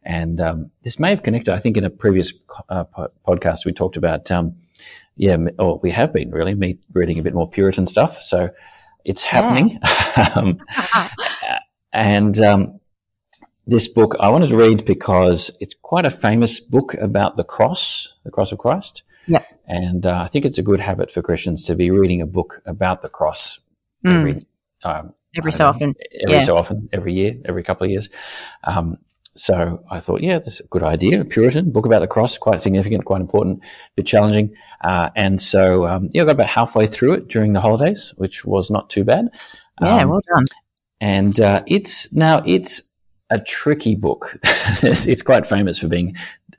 And 0.03 0.39
um, 0.39 0.71
this 0.83 0.99
may 0.99 1.09
have 1.09 1.23
connected. 1.23 1.53
I 1.53 1.59
think 1.59 1.77
in 1.77 1.83
a 1.83 1.89
previous 1.89 2.33
uh, 2.69 2.85
podcast 3.27 3.65
we 3.65 3.73
talked 3.73 3.97
about, 3.97 4.29
um, 4.31 4.55
yeah, 5.15 5.37
or 5.57 5.79
we 5.81 5.91
have 5.91 6.13
been 6.13 6.31
really 6.31 6.53
me 6.53 6.77
reading 6.93 7.17
a 7.17 7.23
bit 7.23 7.33
more 7.33 7.49
Puritan 7.49 7.87
stuff. 7.87 8.21
So 8.21 8.49
it's 9.03 9.23
happening. 9.23 9.79
Yeah. 9.81 10.29
um, 10.35 10.59
and 11.91 12.39
um, 12.39 12.79
this 13.65 13.87
book 13.87 14.15
I 14.19 14.29
wanted 14.29 14.49
to 14.49 14.57
read 14.57 14.85
because 14.85 15.49
it's 15.59 15.73
quite 15.81 16.05
a 16.05 16.11
famous 16.11 16.59
book 16.59 16.93
about 16.95 17.35
the 17.35 17.43
cross, 17.43 18.13
the 18.23 18.31
cross 18.31 18.51
of 18.51 18.59
Christ. 18.59 19.03
Yeah. 19.27 19.43
And 19.67 20.05
uh, 20.05 20.21
I 20.21 20.27
think 20.27 20.45
it's 20.45 20.59
a 20.59 20.63
good 20.63 20.79
habit 20.79 21.09
for 21.09 21.23
Christians 21.23 21.63
to 21.63 21.75
be 21.75 21.89
reading 21.89 22.21
a 22.21 22.27
book 22.27 22.61
about 22.67 23.01
the 23.01 23.09
cross 23.09 23.59
mm. 24.05 24.19
every 24.19 24.45
um, 24.83 25.13
every 25.37 25.51
so 25.51 25.65
know, 25.65 25.69
often, 25.69 25.95
every 26.21 26.37
yeah. 26.37 26.41
so 26.41 26.57
often, 26.57 26.89
every 26.91 27.13
year, 27.13 27.35
every 27.45 27.63
couple 27.63 27.85
of 27.85 27.91
years. 27.91 28.09
Um, 28.63 28.97
so 29.35 29.83
I 29.91 29.99
thought, 29.99 30.21
yeah, 30.23 30.39
that's 30.39 30.61
a 30.61 30.67
good 30.67 30.83
idea. 30.83 31.19
A 31.19 31.25
Puritan 31.25 31.71
book 31.71 31.85
about 31.85 31.99
the 31.99 32.07
cross, 32.07 32.37
quite 32.37 32.61
significant, 32.61 33.03
quite 33.03 33.19
important, 33.19 33.61
a 33.63 33.91
bit 33.97 34.05
challenging. 34.05 34.55
Uh, 34.81 35.09
and 35.15 35.41
so, 35.41 35.85
um, 35.85 36.09
yeah, 36.13 36.21
I 36.21 36.25
got 36.25 36.31
about 36.31 36.47
halfway 36.47 36.87
through 36.87 37.13
it 37.13 37.27
during 37.27 37.51
the 37.51 37.59
holidays, 37.59 38.13
which 38.15 38.45
was 38.45 38.71
not 38.71 38.89
too 38.89 39.03
bad. 39.03 39.27
Yeah, 39.81 40.03
um, 40.03 40.09
well 40.09 40.21
done. 40.33 40.45
And 41.01 41.39
uh, 41.41 41.63
it's 41.67 42.13
now 42.13 42.41
it's 42.45 42.81
a 43.29 43.39
tricky 43.39 43.95
book. 43.95 44.37
it's, 44.83 45.05
it's, 45.05 45.21
quite 45.21 45.45
famous 45.45 45.79
for 45.79 45.89
being 45.89 46.15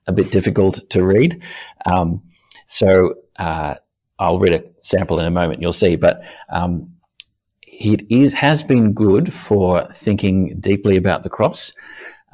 a 0.07 0.13
bit 0.13 0.31
difficult 0.31 0.89
to 0.91 1.03
read. 1.03 1.43
Um, 1.87 2.23
so 2.67 3.15
uh, 3.39 3.77
I'll 4.19 4.39
read 4.39 4.53
a 4.53 4.65
sample 4.83 5.19
in 5.19 5.27
a 5.27 5.31
moment. 5.31 5.63
You'll 5.63 5.73
see, 5.73 5.97
but 5.97 6.25
um, 6.51 6.93
it 7.79 8.07
is 8.11 8.35
has 8.35 8.63
been 8.63 8.93
good 8.93 9.33
for 9.33 9.87
thinking 9.93 10.59
deeply 10.61 10.97
about 10.97 11.23
the 11.23 11.31
cross. 11.31 11.73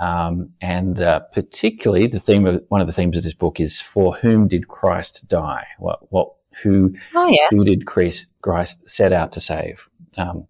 Um, 0.01 0.49
and 0.61 1.01
uh, 1.01 1.21
particularly, 1.33 2.07
the 2.07 2.19
theme 2.19 2.47
of 2.47 2.65
one 2.69 2.81
of 2.81 2.87
the 2.87 2.93
themes 2.93 3.17
of 3.17 3.23
this 3.23 3.35
book 3.35 3.61
is 3.61 3.81
for 3.81 4.15
whom 4.15 4.49
did 4.49 4.69
Christ 4.69 5.29
die? 5.29 5.65
What, 5.79 6.11
what, 6.13 6.33
who, 6.63 6.95
oh, 7.15 7.29
yeah. 7.29 7.47
who 7.51 7.65
did 7.65 7.87
Christ, 7.87 8.33
Christ 8.43 8.89
set 8.89 9.13
out 9.13 9.33
to 9.33 9.41
save? 9.41 9.89
Um, 10.17 10.47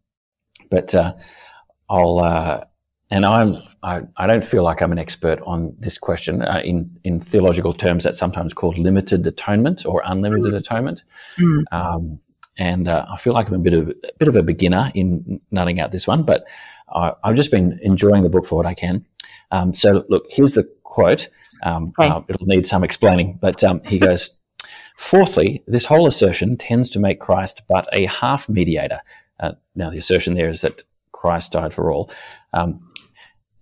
but 0.71 0.95
uh, 0.95 1.13
I'll, 1.91 2.19
uh, 2.19 2.65
and 3.11 3.27
I'm, 3.27 3.57
I, 3.83 4.03
I, 4.17 4.27
don't 4.27 4.45
feel 4.45 4.63
like 4.63 4.81
I'm 4.81 4.91
an 4.91 4.99
expert 4.99 5.39
on 5.45 5.77
this 5.79 5.99
question. 5.99 6.41
Uh, 6.41 6.63
in 6.65 6.99
in 7.05 7.21
theological 7.21 7.75
terms, 7.75 8.05
that's 8.05 8.19
sometimes 8.19 8.55
called 8.55 8.79
limited 8.79 9.27
atonement 9.27 9.85
or 9.85 10.03
unlimited 10.07 10.55
mm. 10.55 10.57
atonement. 10.57 11.05
Mm. 11.39 11.65
Um, 11.73 12.21
and 12.59 12.89
uh, 12.89 13.07
I 13.11 13.17
feel 13.17 13.33
like 13.33 13.49
I'm 13.49 13.55
a 13.55 13.59
bit 13.59 13.73
of 13.73 13.89
a 13.89 13.95
bit 14.19 14.29
of 14.29 14.37
a 14.37 14.43
beginner 14.43 14.91
in 14.95 15.41
nutting 15.51 15.81
out 15.81 15.93
this 15.93 16.07
one, 16.07 16.23
but 16.23 16.47
I've 16.95 17.37
just 17.37 17.51
been 17.51 17.79
enjoying 17.83 18.23
the 18.23 18.29
book 18.29 18.45
for 18.45 18.57
what 18.57 18.67
I 18.67 18.75
can. 18.75 19.05
Um, 19.51 19.73
so, 19.75 20.05
look, 20.09 20.27
here's 20.29 20.53
the 20.53 20.65
quote. 20.85 21.29
Um, 21.63 21.93
okay. 21.99 22.09
uh, 22.09 22.21
it'll 22.29 22.47
need 22.47 22.67
some 22.67 22.85
explaining, 22.85 23.39
but 23.41 23.63
um, 23.65 23.81
he 23.85 23.99
goes, 23.99 24.31
Fourthly, 24.97 25.63
this 25.67 25.85
whole 25.85 26.07
assertion 26.07 26.57
tends 26.57 26.91
to 26.91 27.01
make 27.01 27.21
Christ 27.21 27.63
but 27.69 27.89
a 27.93 28.07
half 28.07 28.49
mediator. 28.49 29.01
Uh, 29.41 29.53
now, 29.75 29.91
the 29.91 29.99
assertion 29.99 30.35
there 30.35 30.49
is 30.49 30.61
that 30.61 30.83
Christ 31.13 31.53
died 31.53 31.73
for 31.73 31.93
all. 31.93 32.11
Um, 32.53 32.81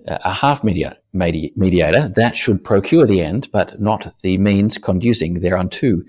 a 0.06 0.32
half 0.32 0.64
mediator, 0.64 0.96
mediator 1.12 2.08
that 2.08 2.34
should 2.34 2.64
procure 2.64 3.06
the 3.06 3.20
end, 3.20 3.48
but 3.52 3.80
not 3.80 4.14
the 4.22 4.38
means 4.38 4.78
conducing 4.78 5.40
thereunto 5.40 6.00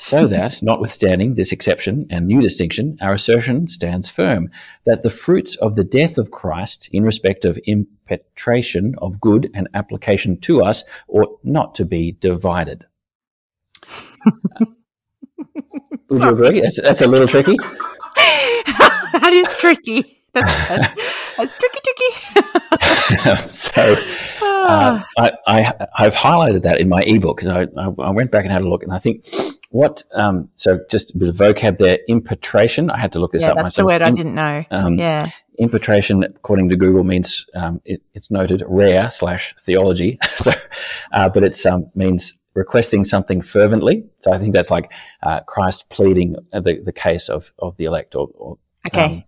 so 0.00 0.28
that, 0.28 0.62
notwithstanding 0.62 1.34
this 1.34 1.50
exception 1.50 2.06
and 2.08 2.28
new 2.28 2.40
distinction, 2.40 2.96
our 3.00 3.14
assertion 3.14 3.66
stands 3.66 4.08
firm 4.08 4.48
that 4.86 5.02
the 5.02 5.10
fruits 5.10 5.56
of 5.56 5.74
the 5.74 5.82
death 5.82 6.18
of 6.18 6.30
Christ 6.30 6.88
in 6.92 7.02
respect 7.02 7.44
of 7.44 7.58
impetration 7.66 8.94
of 8.98 9.20
good 9.20 9.50
and 9.54 9.66
application 9.74 10.38
to 10.42 10.62
us 10.62 10.84
ought 11.08 11.40
not 11.42 11.74
to 11.74 11.84
be 11.84 12.12
divided. 12.12 12.84
Would 16.10 16.22
you 16.22 16.28
agree? 16.28 16.60
That's, 16.60 16.80
that's, 16.80 17.00
a 17.00 17.08
little 17.08 17.26
tricky. 17.26 17.56
that 18.14 19.30
is 19.32 19.52
tricky. 19.56 20.04
That's, 20.32 20.68
that's, 20.68 21.36
that's 21.36 21.56
tricky, 21.56 21.80
tricky. 21.84 23.48
so 23.48 23.96
uh, 24.46 25.02
I, 25.18 25.32
I, 25.48 26.04
have 26.04 26.14
highlighted 26.14 26.62
that 26.62 26.80
in 26.80 26.88
my 26.88 27.00
ebook 27.00 27.38
because 27.38 27.48
I, 27.48 27.62
I, 27.76 27.92
I 27.98 28.10
went 28.10 28.30
back 28.30 28.44
and 28.44 28.52
had 28.52 28.62
a 28.62 28.68
look, 28.68 28.84
and 28.84 28.92
I 28.92 28.98
think 28.98 29.26
what? 29.70 30.02
Um, 30.14 30.48
so 30.54 30.80
just 30.90 31.14
a 31.14 31.18
bit 31.18 31.28
of 31.28 31.36
vocab 31.36 31.78
there. 31.78 31.98
Impetration. 32.08 32.90
I 32.90 32.98
had 32.98 33.12
to 33.12 33.20
look 33.20 33.32
this 33.32 33.42
yeah, 33.42 33.50
up 33.50 33.56
that's 33.56 33.66
myself. 33.66 33.88
the 33.88 33.94
word 33.94 34.02
I 34.02 34.10
didn't 34.10 34.34
know. 34.34 34.64
Um, 34.70 34.94
yeah. 34.94 35.30
Impetration, 35.58 36.22
according 36.22 36.70
to 36.70 36.76
Google, 36.76 37.04
means 37.04 37.46
um, 37.54 37.80
it, 37.84 38.02
it's 38.14 38.30
noted 38.30 38.62
rare 38.66 39.10
slash 39.10 39.54
theology. 39.56 40.18
so, 40.28 40.52
uh, 41.12 41.28
but 41.28 41.44
it's 41.44 41.66
um, 41.66 41.90
means 41.94 42.38
requesting 42.54 43.04
something 43.04 43.42
fervently. 43.42 44.04
So 44.20 44.32
I 44.32 44.38
think 44.38 44.54
that's 44.54 44.70
like 44.70 44.92
uh, 45.22 45.40
Christ 45.40 45.90
pleading 45.90 46.36
the, 46.52 46.80
the 46.82 46.92
case 46.92 47.28
of, 47.28 47.52
of 47.58 47.76
the 47.76 47.84
elect. 47.84 48.14
Or, 48.14 48.28
or 48.34 48.58
okay. 48.88 49.04
Um, 49.04 49.24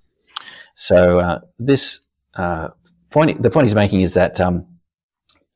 so 0.75 1.19
uh, 1.19 1.41
this 1.59 2.01
uh, 2.35 2.69
point, 3.11 3.43
the 3.43 3.51
point 3.51 3.67
he's 3.67 3.75
making 3.75 4.01
is 4.01 4.15
that 4.15 4.41
um, 4.41 4.67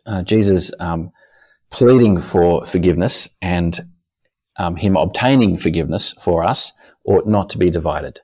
uh, 0.05 0.23
Jesus 0.23 0.73
pleading 1.71 2.21
for 2.21 2.65
forgiveness 2.67 3.29
and 3.41 3.81
um, 4.59 4.77
him 4.77 4.97
obtaining 4.97 5.59
forgiveness 5.59 6.15
for 6.21 6.45
us 6.45 6.73
ought 7.05 7.27
not 7.27 7.51
to 7.51 7.59
be 7.59 7.71
divided. 7.71 8.21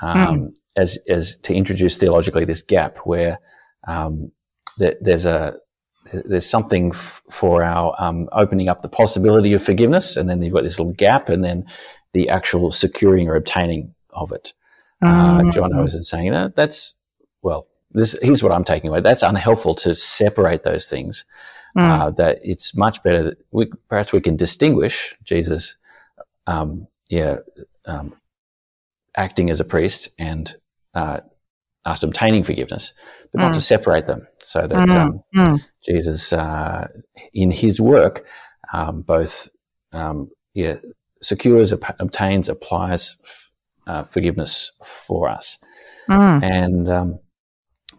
Um, 0.00 0.16
mm. 0.16 0.56
as, 0.76 0.98
as 1.08 1.36
to 1.38 1.54
introduce 1.54 1.98
theologically 1.98 2.44
this 2.44 2.62
gap 2.62 2.98
where 2.98 3.40
um, 3.88 4.30
there's 4.78 5.26
a 5.26 5.56
there's 6.12 6.48
something 6.48 6.92
f- 6.94 7.22
for 7.30 7.62
our 7.62 7.94
um, 7.98 8.28
opening 8.32 8.68
up 8.68 8.82
the 8.82 8.88
possibility 8.88 9.52
of 9.52 9.62
forgiveness, 9.62 10.16
and 10.16 10.28
then 10.28 10.40
you've 10.40 10.54
got 10.54 10.62
this 10.62 10.78
little 10.78 10.94
gap, 10.94 11.28
and 11.28 11.44
then 11.44 11.66
the 12.12 12.28
actual 12.28 12.70
securing 12.72 13.28
or 13.28 13.36
obtaining 13.36 13.94
of 14.10 14.32
it. 14.32 14.52
Mm. 15.02 15.48
Uh, 15.48 15.50
John 15.50 15.74
Owen 15.74 15.86
is 15.86 16.08
saying 16.08 16.30
that 16.30 16.56
that's 16.56 16.94
well. 17.42 17.66
This, 17.90 18.16
here's 18.20 18.42
what 18.42 18.52
I'm 18.52 18.64
taking 18.64 18.90
away. 18.90 19.00
That's 19.00 19.22
unhelpful 19.22 19.74
to 19.76 19.94
separate 19.94 20.62
those 20.62 20.88
things 20.88 21.24
mm. 21.78 21.90
uh, 21.90 22.10
that 22.10 22.38
it's 22.42 22.76
much 22.76 23.02
better 23.02 23.22
that 23.22 23.38
we, 23.52 23.66
perhaps 23.88 24.12
we 24.12 24.20
can 24.20 24.36
distinguish 24.36 25.14
Jesus, 25.22 25.76
um, 26.46 26.86
yeah, 27.08 27.36
um, 27.86 28.14
acting 29.16 29.50
as 29.50 29.60
a 29.60 29.64
priest 29.64 30.08
and 30.18 30.54
uh, 30.94 31.20
us 31.84 32.02
obtaining 32.02 32.42
forgiveness, 32.42 32.92
but 33.32 33.38
mm. 33.38 33.42
not 33.42 33.54
to 33.54 33.60
separate 33.60 34.06
them, 34.06 34.26
so 34.38 34.66
that 34.66 34.88
mm. 34.88 34.96
um, 34.96 35.22
mm. 35.34 35.60
Jesus, 35.84 36.32
uh, 36.32 36.88
in 37.32 37.50
His 37.50 37.80
work, 37.80 38.26
um, 38.72 39.02
both 39.02 39.48
um, 39.92 40.30
yeah 40.54 40.76
secures, 41.22 41.72
obtains, 41.72 42.48
applies 42.48 43.16
uh, 43.86 44.04
forgiveness 44.04 44.72
for 44.82 45.28
us, 45.28 45.58
mm. 46.08 46.42
and 46.42 46.88
um, 46.88 47.18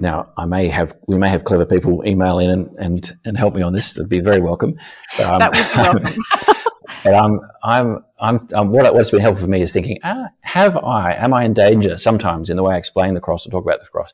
now, 0.01 0.31
I 0.37 0.45
may 0.45 0.69
have, 0.69 0.95
we 1.07 1.17
may 1.17 1.29
have 1.29 1.43
clever 1.43 1.65
people 1.65 2.05
email 2.05 2.39
in 2.39 2.49
and, 2.49 2.75
and, 2.79 3.17
and 3.25 3.37
help 3.37 3.53
me 3.53 3.61
on 3.61 3.73
this. 3.73 3.97
It'd 3.97 4.09
be 4.09 4.21
very 4.21 4.39
welcome. 4.39 4.77
But, 5.17 5.25
um, 5.25 5.39
that 5.39 5.51
would 5.51 6.03
be 6.03 6.07
welcome. 6.07 6.23
but 7.03 7.13
I'm, 7.15 7.39
I'm, 7.63 8.05
I'm, 8.21 8.39
um, 8.53 8.69
what, 8.69 8.93
what's 8.93 9.11
been 9.11 9.19
helpful 9.19 9.45
for 9.45 9.51
me 9.51 9.61
is 9.61 9.73
thinking, 9.73 9.99
ah, 10.03 10.29
have 10.41 10.77
I, 10.77 11.13
am 11.13 11.33
I 11.33 11.43
in 11.43 11.53
danger 11.53 11.97
sometimes 11.97 12.49
in 12.49 12.55
the 12.55 12.63
way 12.63 12.75
I 12.75 12.77
explain 12.77 13.13
the 13.13 13.19
cross 13.19 13.45
or 13.45 13.49
talk 13.49 13.65
about 13.65 13.81
the 13.81 13.87
cross, 13.87 14.13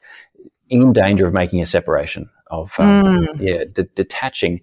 in 0.69 0.91
danger 0.91 1.27
of 1.27 1.33
making 1.33 1.61
a 1.61 1.67
separation 1.67 2.29
of, 2.47 2.73
um, 2.79 3.03
mm. 3.03 3.27
yeah, 3.39 3.65
de- 3.71 3.83
detaching 3.83 4.61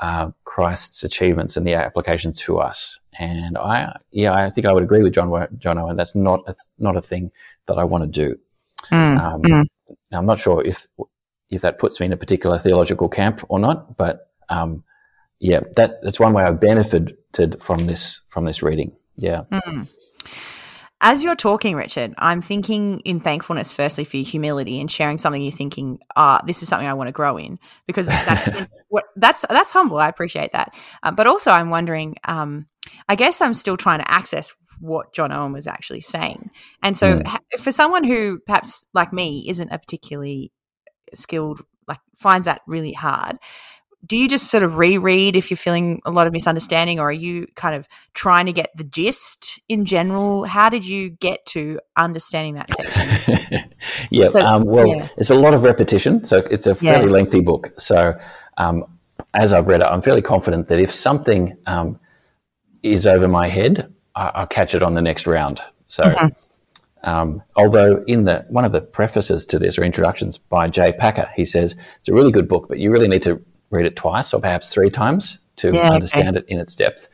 uh, 0.00 0.30
Christ's 0.44 1.04
achievements 1.04 1.56
and 1.56 1.64
the 1.64 1.74
application 1.74 2.32
to 2.32 2.58
us. 2.58 2.98
And 3.18 3.56
I, 3.56 3.96
yeah, 4.10 4.34
I 4.34 4.50
think 4.50 4.66
I 4.66 4.72
would 4.72 4.82
agree 4.82 5.02
with 5.02 5.14
John, 5.14 5.46
John 5.58 5.78
Owen. 5.78 5.96
That's 5.96 6.16
not 6.16 6.40
a, 6.48 6.56
not 6.78 6.96
a 6.96 7.00
thing 7.00 7.30
that 7.66 7.78
I 7.78 7.84
want 7.84 8.02
to 8.02 8.28
do. 8.28 8.38
Mm. 8.90 9.20
Um, 9.20 9.42
mm. 9.42 9.64
I'm 10.12 10.26
not 10.26 10.40
sure 10.40 10.64
if 10.64 10.86
if 11.48 11.62
that 11.62 11.78
puts 11.78 12.00
me 12.00 12.06
in 12.06 12.12
a 12.12 12.16
particular 12.16 12.58
theological 12.58 13.08
camp 13.08 13.44
or 13.48 13.58
not, 13.58 13.96
but 13.96 14.30
um, 14.48 14.84
yeah, 15.38 15.60
that 15.76 16.02
that's 16.02 16.20
one 16.20 16.32
way 16.32 16.44
I've 16.44 16.60
benefited 16.60 17.16
from 17.60 17.78
this 17.78 18.22
from 18.28 18.44
this 18.44 18.62
reading. 18.62 18.96
Yeah. 19.16 19.44
Mm. 19.52 19.88
As 21.02 21.22
you're 21.22 21.36
talking, 21.36 21.76
Richard, 21.76 22.14
I'm 22.16 22.40
thinking 22.40 23.00
in 23.00 23.20
thankfulness, 23.20 23.74
firstly, 23.74 24.04
for 24.04 24.16
your 24.16 24.24
humility 24.24 24.80
and 24.80 24.90
sharing 24.90 25.18
something 25.18 25.42
you're 25.42 25.52
thinking, 25.52 25.98
ah, 26.16 26.40
this 26.46 26.62
is 26.62 26.70
something 26.70 26.88
I 26.88 26.94
want 26.94 27.08
to 27.08 27.12
grow 27.12 27.36
in, 27.36 27.58
because 27.86 28.06
that's 28.06 28.56
that's 29.16 29.44
that's 29.48 29.72
humble. 29.72 29.98
I 29.98 30.08
appreciate 30.08 30.52
that, 30.52 30.74
uh, 31.02 31.10
but 31.10 31.26
also 31.26 31.50
I'm 31.50 31.70
wondering. 31.70 32.16
Um, 32.24 32.66
I 33.08 33.16
guess 33.16 33.40
I'm 33.40 33.54
still 33.54 33.76
trying 33.76 33.98
to 33.98 34.10
access 34.10 34.54
what 34.80 35.12
John 35.12 35.32
Owen 35.32 35.52
was 35.52 35.66
actually 35.66 36.00
saying. 36.00 36.50
And 36.82 36.96
so, 36.96 37.20
mm. 37.20 37.38
for 37.58 37.72
someone 37.72 38.04
who 38.04 38.38
perhaps 38.46 38.86
like 38.94 39.12
me 39.12 39.46
isn't 39.48 39.70
a 39.70 39.78
particularly 39.78 40.52
skilled, 41.14 41.62
like 41.88 42.00
finds 42.14 42.46
that 42.46 42.62
really 42.66 42.92
hard, 42.92 43.38
do 44.06 44.16
you 44.16 44.28
just 44.28 44.50
sort 44.50 44.62
of 44.62 44.78
reread 44.78 45.36
if 45.36 45.50
you're 45.50 45.56
feeling 45.56 46.00
a 46.04 46.10
lot 46.10 46.26
of 46.26 46.32
misunderstanding, 46.32 47.00
or 47.00 47.08
are 47.08 47.12
you 47.12 47.46
kind 47.56 47.74
of 47.74 47.88
trying 48.14 48.46
to 48.46 48.52
get 48.52 48.70
the 48.76 48.84
gist 48.84 49.60
in 49.68 49.84
general? 49.84 50.44
How 50.44 50.68
did 50.68 50.86
you 50.86 51.10
get 51.10 51.44
to 51.46 51.80
understanding 51.96 52.54
that 52.54 52.70
section? 52.70 53.70
yeah. 54.10 54.28
So, 54.28 54.40
um, 54.40 54.64
well, 54.64 54.86
yeah. 54.86 55.08
it's 55.16 55.30
a 55.30 55.34
lot 55.34 55.54
of 55.54 55.62
repetition, 55.62 56.24
so 56.24 56.38
it's 56.50 56.66
a 56.66 56.74
fairly 56.74 57.06
yeah. 57.06 57.12
lengthy 57.12 57.40
book. 57.40 57.72
So, 57.78 58.14
um, 58.58 58.84
as 59.34 59.52
I've 59.52 59.66
read 59.66 59.80
it, 59.80 59.86
I'm 59.86 60.02
fairly 60.02 60.22
confident 60.22 60.68
that 60.68 60.78
if 60.78 60.92
something 60.92 61.56
um, 61.66 61.98
is 62.82 63.06
over 63.06 63.28
my 63.28 63.48
head, 63.48 63.92
I, 64.16 64.40
will 64.40 64.46
catch 64.46 64.74
it 64.74 64.82
on 64.82 64.94
the 64.94 65.02
next 65.02 65.26
round. 65.26 65.60
So, 65.86 66.04
mm-hmm. 66.04 66.28
Um, 67.02 67.40
although 67.54 68.02
in 68.08 68.24
the 68.24 68.44
one 68.48 68.64
of 68.64 68.72
the 68.72 68.80
prefaces 68.80 69.46
to 69.46 69.60
this 69.60 69.78
or 69.78 69.84
introductions 69.84 70.38
by 70.38 70.66
Jay 70.66 70.92
Packer, 70.92 71.30
he 71.36 71.44
says 71.44 71.76
it's 72.00 72.08
a 72.08 72.12
really 72.12 72.32
good 72.32 72.48
book, 72.48 72.66
but 72.68 72.78
you 72.78 72.90
really 72.90 73.06
need 73.06 73.22
to 73.22 73.40
read 73.70 73.86
it 73.86 73.94
twice 73.94 74.34
or 74.34 74.40
perhaps 74.40 74.70
three 74.70 74.90
times 74.90 75.38
to 75.56 75.72
yeah, 75.72 75.90
understand 75.90 76.36
okay. 76.36 76.44
it 76.44 76.52
in 76.52 76.58
its 76.58 76.74
depth. 76.74 77.08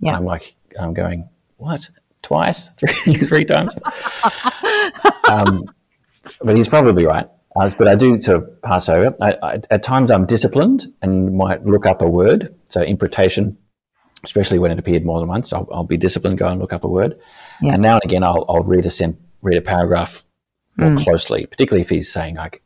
Yeah. 0.00 0.16
I'm 0.16 0.24
like, 0.24 0.54
I'm 0.78 0.92
going, 0.92 1.28
what? 1.56 1.88
Twice, 2.22 2.72
three, 2.74 3.14
three 3.14 3.44
times. 3.46 3.78
um, 5.30 5.64
but 6.42 6.56
he's 6.56 6.68
probably 6.68 7.06
right. 7.06 7.26
Uh, 7.56 7.70
but 7.78 7.88
I 7.88 7.94
do 7.94 8.18
sort 8.20 8.42
of 8.42 8.62
pass 8.62 8.88
over. 8.88 9.16
I, 9.20 9.32
I, 9.42 9.60
at 9.70 9.82
times, 9.82 10.10
I'm 10.10 10.26
disciplined 10.26 10.86
and 11.02 11.36
might 11.36 11.64
look 11.64 11.86
up 11.86 12.02
a 12.02 12.08
word. 12.08 12.54
So 12.68 12.82
impetration, 12.82 13.56
especially 14.24 14.58
when 14.58 14.70
it 14.70 14.78
appeared 14.78 15.04
more 15.04 15.18
than 15.20 15.28
once, 15.28 15.52
I'll, 15.52 15.68
I'll 15.72 15.84
be 15.84 15.96
disciplined, 15.96 16.38
go 16.38 16.48
and 16.48 16.60
look 16.60 16.72
up 16.72 16.84
a 16.84 16.88
word. 16.88 17.18
Yeah. 17.62 17.74
And 17.74 17.82
now 17.82 17.94
and 17.94 18.04
again, 18.04 18.22
I'll, 18.22 18.44
I'll 18.48 18.64
read 18.64 18.86
a 18.86 18.90
sen- 18.90 19.18
read 19.42 19.56
a 19.56 19.62
paragraph 19.62 20.24
more 20.76 20.90
mm. 20.90 21.02
closely, 21.02 21.46
particularly 21.46 21.82
if 21.82 21.88
he's 21.88 22.10
saying 22.10 22.36
like, 22.36 22.62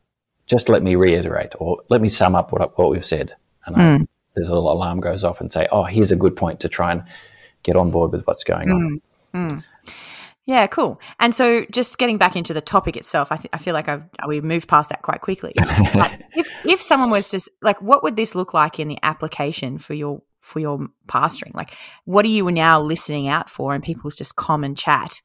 "Just 0.47 0.69
let 0.69 0.83
me 0.83 0.97
reiterate," 0.97 1.55
or 1.59 1.83
"Let 1.89 2.01
me 2.01 2.09
sum 2.09 2.35
up 2.35 2.53
what 2.53 2.79
what 2.79 2.91
we've 2.91 3.05
said." 3.05 3.35
And 3.67 3.77
mm. 3.77 4.03
I, 4.03 4.07
there's 4.35 4.49
a 4.49 4.55
little 4.55 4.73
alarm 4.73 5.01
goes 5.01 5.25
off 5.25 5.41
and 5.41 5.51
say, 5.51 5.67
"Oh, 5.73 5.85
here's 5.85 6.13
a 6.13 6.17
good 6.17 6.37
point 6.37 6.61
to 6.61 6.69
try 6.69 6.93
and 6.93 7.05
get 7.63 7.77
on 7.77 7.91
board 7.91 8.13
with 8.13 8.27
what's 8.27 8.45
going 8.45 8.71
on." 8.71 9.01
Mm. 9.35 9.65
Yeah, 10.45 10.67
cool. 10.67 11.01
And 11.21 11.33
so, 11.33 11.65
just 11.71 11.99
getting 11.99 12.19
back 12.19 12.35
into 12.35 12.53
the 12.53 12.61
topic 12.61 12.97
itself, 12.97 13.31
I, 13.31 13.37
th- 13.37 13.51
I 13.53 13.59
feel 13.59 13.75
like 13.75 13.89
I've, 13.89 14.05
we 14.27 14.41
moved 14.41 14.67
past 14.67 14.91
that 14.91 15.03
quite 15.03 15.21
quickly. 15.21 15.53
if, 15.57 16.67
if 16.67 16.83
someone 16.83 17.11
was 17.11 17.29
to 17.29 17.41
like, 17.63 17.81
what 17.81 18.03
would 18.03 18.17
this 18.17 18.35
look 18.35 18.53
like 18.53 18.81
in 18.81 18.89
the 18.89 18.99
application 19.05 19.79
for 19.79 19.95
your 19.95 20.21
for 20.43 20.61
your 20.61 20.87
pastoring? 21.07 21.55
Like, 21.55 21.75
what 22.05 22.25
are 22.25 22.29
you 22.29 22.51
now 22.51 22.81
listening 22.81 23.29
out 23.29 23.49
for 23.49 23.75
in 23.75 23.81
people's 23.81 24.17
just 24.17 24.37
common 24.37 24.75
chat 24.75 25.21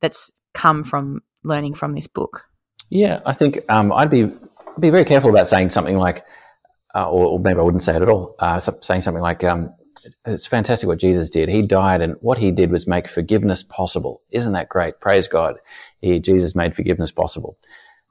that's 0.00 0.32
come 0.54 0.82
from 0.82 1.20
learning 1.44 1.74
from 1.74 1.92
this 1.92 2.06
book? 2.06 2.44
Yeah, 2.90 3.20
I 3.24 3.32
think 3.32 3.60
um, 3.68 3.92
I'd 3.92 4.10
be 4.10 4.30
be 4.78 4.90
very 4.90 5.04
careful 5.04 5.30
about 5.30 5.48
saying 5.48 5.70
something 5.70 5.98
like, 5.98 6.24
uh, 6.94 7.08
or, 7.08 7.26
or, 7.26 7.38
maybe 7.38 7.60
I 7.60 7.62
wouldn't 7.62 7.82
say 7.82 7.94
it 7.94 8.02
at 8.02 8.08
all. 8.08 8.34
Uh, 8.38 8.58
saying 8.58 9.02
something 9.02 9.22
like, 9.22 9.44
um, 9.44 9.74
it's 10.26 10.46
fantastic 10.46 10.86
what 10.86 10.98
Jesus 10.98 11.30
did. 11.30 11.48
He 11.48 11.62
died, 11.62 12.00
and 12.00 12.16
what 12.20 12.38
he 12.38 12.50
did 12.50 12.70
was 12.70 12.86
make 12.86 13.08
forgiveness 13.08 13.62
possible. 13.62 14.22
Isn't 14.30 14.52
that 14.54 14.68
great? 14.68 15.00
Praise 15.00 15.28
God. 15.28 15.58
He, 16.00 16.18
Jesus 16.20 16.54
made 16.54 16.74
forgiveness 16.74 17.12
possible. 17.12 17.58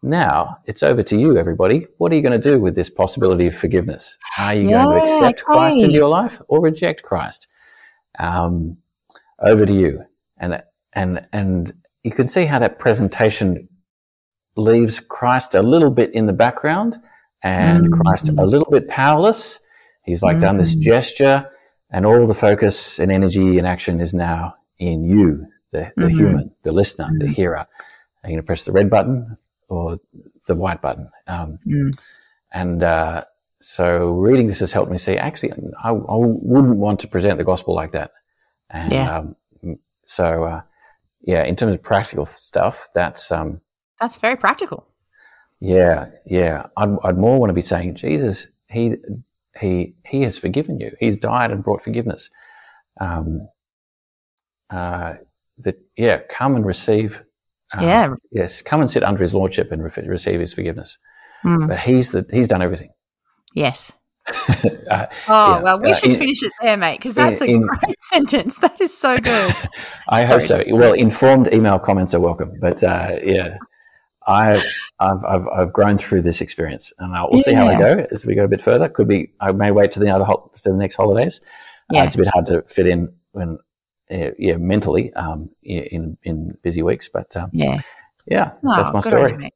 Now 0.04 0.58
it's 0.66 0.82
over 0.82 1.04
to 1.04 1.18
you, 1.18 1.38
everybody. 1.38 1.86
What 1.98 2.12
are 2.12 2.16
you 2.16 2.22
going 2.22 2.40
to 2.40 2.52
do 2.52 2.60
with 2.60 2.76
this 2.76 2.90
possibility 2.90 3.48
of 3.48 3.56
forgiveness? 3.56 4.18
Are 4.38 4.56
you 4.56 4.70
yeah, 4.70 4.84
going 4.84 5.06
to 5.06 5.12
accept. 5.12 5.44
Christ 5.44 5.78
into 5.78 5.94
your 5.94 6.10
life 6.10 6.42
or 6.48 6.62
reject 6.62 7.04
Christ? 7.04 7.48
Um, 8.18 8.78
over 9.40 9.66
to 9.66 9.74
you. 9.74 10.04
And 10.38 10.64
and 10.94 11.28
and 11.32 11.72
you 12.04 12.12
can 12.12 12.28
see 12.28 12.46
how 12.46 12.60
that 12.60 12.80
presentation 12.80 13.70
leaves 14.56 15.00
Christ 15.00 15.56
a 15.56 15.62
little 15.62 15.92
bit 15.92 16.14
in 16.14 16.26
the 16.26 16.34
background 16.34 16.98
and 17.44 17.86
mm-hmm. 17.86 18.02
Christ 18.02 18.30
a 18.30 18.46
little 18.46 18.70
bit 18.72 18.88
powerless. 18.88 19.60
He's 20.04 20.24
like 20.24 20.38
mm-hmm. 20.38 20.46
done 20.46 20.58
this 20.58 20.76
mm. 20.76 20.82
gesture 20.82 21.48
and 21.92 22.06
all 22.06 22.26
the 22.26 22.34
focus 22.34 23.00
and 23.00 23.12
energy 23.12 23.58
and 23.60 23.68
action 23.68 24.02
is 24.02 24.14
now 24.14 24.56
in 24.78 25.04
you, 25.04 25.46
the, 25.72 25.92
the 25.96 26.06
mm-hmm. 26.06 26.18
human, 26.18 26.56
the 26.64 26.72
listener, 26.72 27.08
the 27.18 27.26
mm-hmm. 27.26 27.34
hearer. 27.34 27.58
Are 27.58 28.30
you 28.30 28.32
going 28.32 28.42
to 28.42 28.46
press 28.46 28.64
the 28.64 28.72
red 28.72 28.90
button 28.90 29.38
or 29.72 30.00
the 30.48 30.56
white 30.56 30.82
button? 30.82 31.10
Um, 31.28 31.60
mm. 31.66 31.92
And 32.54 32.84
uh, 32.84 33.24
so 33.60 34.12
reading 34.12 34.48
this 34.48 34.60
has 34.60 34.74
helped 34.74 34.92
me 34.92 34.98
see, 34.98 35.18
actually, 35.18 35.54
I, 35.84 35.90
I, 35.90 35.94
wouldn't 35.94 36.78
want 36.78 37.00
to 37.02 37.08
present 37.08 37.38
the 37.38 37.44
gospel 37.44 37.74
like 37.74 37.92
that. 37.92 38.12
And 38.70 38.92
yeah. 38.92 39.18
um, 39.18 39.36
so, 40.06 40.44
uh, 40.44 40.62
yeah, 41.22 41.44
in 41.44 41.56
terms 41.56 41.74
of 41.74 41.82
practical 41.82 42.26
stuff, 42.26 42.90
that's 42.94 43.32
um, 43.32 43.62
that's 44.00 44.18
very 44.18 44.36
practical. 44.36 44.88
Yeah, 45.60 46.08
yeah. 46.26 46.68
I'd, 46.76 46.96
I'd 47.04 47.18
more 47.18 47.40
want 47.40 47.52
to 47.52 47.54
be 47.54 47.62
saying, 47.62 47.96
Jesus, 47.96 48.52
he 48.70 48.96
he 49.60 49.96
he 50.06 50.24
has 50.24 50.40
forgiven 50.40 50.80
you. 50.80 50.92
He's 51.00 51.18
died 51.18 51.52
and 51.52 51.64
brought 51.64 51.84
forgiveness. 51.84 52.30
Um, 53.00 53.48
uh, 54.70 55.16
that 55.60 55.80
yeah, 55.96 56.22
come 56.30 56.56
and 56.56 56.66
receive. 56.66 57.24
Uh, 57.74 57.84
yeah. 57.84 58.14
Yes, 58.32 58.62
come 58.62 58.82
and 58.82 58.90
sit 58.90 59.04
under 59.04 59.22
His 59.22 59.34
lordship 59.34 59.72
and 59.72 59.84
re- 59.84 60.08
receive 60.08 60.40
His 60.40 60.54
forgiveness. 60.54 60.98
Mm. 61.44 61.68
But 61.68 61.80
He's 61.80 62.12
the 62.12 62.26
He's 62.32 62.48
done 62.48 62.62
everything. 62.62 62.92
Yes. 63.54 63.92
uh, 64.90 65.08
oh 65.28 65.56
yeah, 65.58 65.62
well, 65.62 65.82
we 65.82 65.92
uh, 65.92 65.96
should 65.96 66.12
in, 66.12 66.18
finish 66.18 66.44
it 66.44 66.52
there, 66.62 66.78
mate, 66.78 67.00
because 67.00 67.16
that's 67.16 67.42
in, 67.42 67.50
a 67.50 67.52
in, 67.54 67.62
great 67.62 68.02
sentence. 68.02 68.58
That 68.60 68.80
is 68.80 68.96
so 68.96 69.18
good. 69.18 69.54
I 70.10 70.26
hope 70.26 70.42
so. 70.42 70.64
Well, 70.70 70.94
informed 70.94 71.52
email 71.52 71.80
comments 71.80 72.14
are 72.14 72.20
welcome, 72.20 72.54
but 72.62 72.84
uh, 72.84 73.18
yeah, 73.24 73.58
I, 74.28 74.62
I've, 75.00 75.26
I've, 75.26 75.48
I've, 75.48 75.74
grown 75.74 75.98
through 75.98 76.22
this 76.22 76.40
experience, 76.40 76.94
and 77.00 77.16
I'll, 77.16 77.30
we'll 77.32 77.40
yeah. 77.40 77.46
see 77.46 77.54
how 77.54 77.68
I 77.68 77.80
go 77.80 78.06
as 78.12 78.26
we 78.26 78.36
go 78.36 78.44
a 78.44 78.48
bit 78.48 78.62
further. 78.62 78.88
Could 78.88 79.08
be 79.08 79.32
I 79.40 79.52
may 79.52 79.72
wait 79.72 79.92
to 79.94 80.00
the 80.00 80.10
other 80.10 80.26
to 80.26 80.70
the 80.70 80.78
next 80.78 80.96
holidays. 80.96 81.42
Uh, 81.44 81.96
yeah. 81.98 82.02
Uh, 82.02 82.06
it's 82.06 82.16
a 82.16 82.20
bit 82.20 82.28
hard 82.28 82.46
to 82.48 82.62
fit 82.68 82.88
in 82.88 83.14
when, 83.32 83.58
uh, 84.12 84.32
yeah, 84.38 84.58
mentally 84.58 85.14
um, 85.14 85.50
in 85.64 86.18
in 86.24 86.58
busy 86.62 86.82
weeks, 86.84 87.10
but 87.10 87.36
um, 87.38 87.50
yeah, 87.54 87.74
yeah, 88.28 88.52
oh, 88.66 88.76
that's 88.76 88.92
my 88.94 89.00
story. 89.00 89.52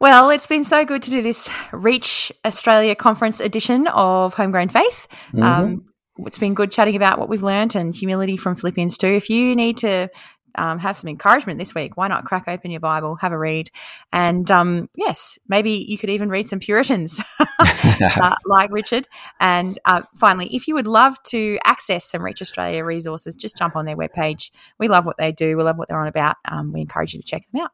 Well, 0.00 0.30
it's 0.30 0.46
been 0.46 0.64
so 0.64 0.84
good 0.84 1.02
to 1.02 1.10
do 1.10 1.22
this 1.22 1.48
Reach 1.72 2.32
Australia 2.44 2.94
Conference 2.94 3.40
edition 3.40 3.86
of 3.88 4.34
Homegrown 4.34 4.68
Faith. 4.68 5.06
Mm-hmm. 5.32 5.42
Um, 5.42 5.86
it's 6.18 6.38
been 6.38 6.54
good 6.54 6.70
chatting 6.70 6.96
about 6.96 7.18
what 7.18 7.28
we've 7.28 7.42
learned 7.42 7.74
and 7.74 7.94
humility 7.94 8.36
from 8.36 8.54
Philippians 8.54 8.98
2. 8.98 9.06
If 9.06 9.30
you 9.30 9.56
need 9.56 9.78
to 9.78 10.08
um, 10.56 10.78
have 10.78 10.96
some 10.96 11.08
encouragement 11.08 11.58
this 11.58 11.74
week, 11.74 11.96
why 11.96 12.08
not 12.08 12.24
crack 12.24 12.48
open 12.48 12.70
your 12.70 12.80
Bible, 12.80 13.16
have 13.16 13.32
a 13.32 13.38
read? 13.38 13.70
And 14.12 14.50
um, 14.50 14.88
yes, 14.96 15.38
maybe 15.48 15.70
you 15.88 15.98
could 15.98 16.10
even 16.10 16.28
read 16.28 16.48
some 16.48 16.60
Puritans 16.60 17.22
uh, 17.40 18.34
like 18.46 18.72
Richard. 18.72 19.06
And 19.40 19.78
uh, 19.84 20.02
finally, 20.16 20.46
if 20.54 20.68
you 20.68 20.74
would 20.74 20.86
love 20.86 21.22
to 21.24 21.58
access 21.64 22.04
some 22.04 22.22
Reach 22.22 22.42
Australia 22.42 22.84
resources, 22.84 23.36
just 23.36 23.56
jump 23.56 23.76
on 23.76 23.84
their 23.84 23.96
webpage. 23.96 24.50
We 24.78 24.88
love 24.88 25.06
what 25.06 25.18
they 25.18 25.32
do, 25.32 25.56
we 25.56 25.62
love 25.62 25.78
what 25.78 25.88
they're 25.88 26.00
on 26.00 26.08
about. 26.08 26.36
Um, 26.46 26.72
we 26.72 26.80
encourage 26.80 27.14
you 27.14 27.20
to 27.20 27.26
check 27.26 27.42
them 27.50 27.62
out. 27.62 27.70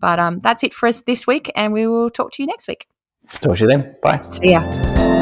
But 0.00 0.18
um, 0.18 0.38
that's 0.40 0.62
it 0.64 0.72
for 0.72 0.86
us 0.86 1.02
this 1.02 1.26
week, 1.26 1.50
and 1.54 1.72
we 1.72 1.86
will 1.86 2.10
talk 2.10 2.32
to 2.32 2.42
you 2.42 2.46
next 2.46 2.68
week. 2.68 2.86
Talk 3.40 3.56
to 3.56 3.64
you 3.64 3.66
then. 3.66 3.96
Bye. 4.02 4.22
See 4.28 4.52
ya. 4.52 5.17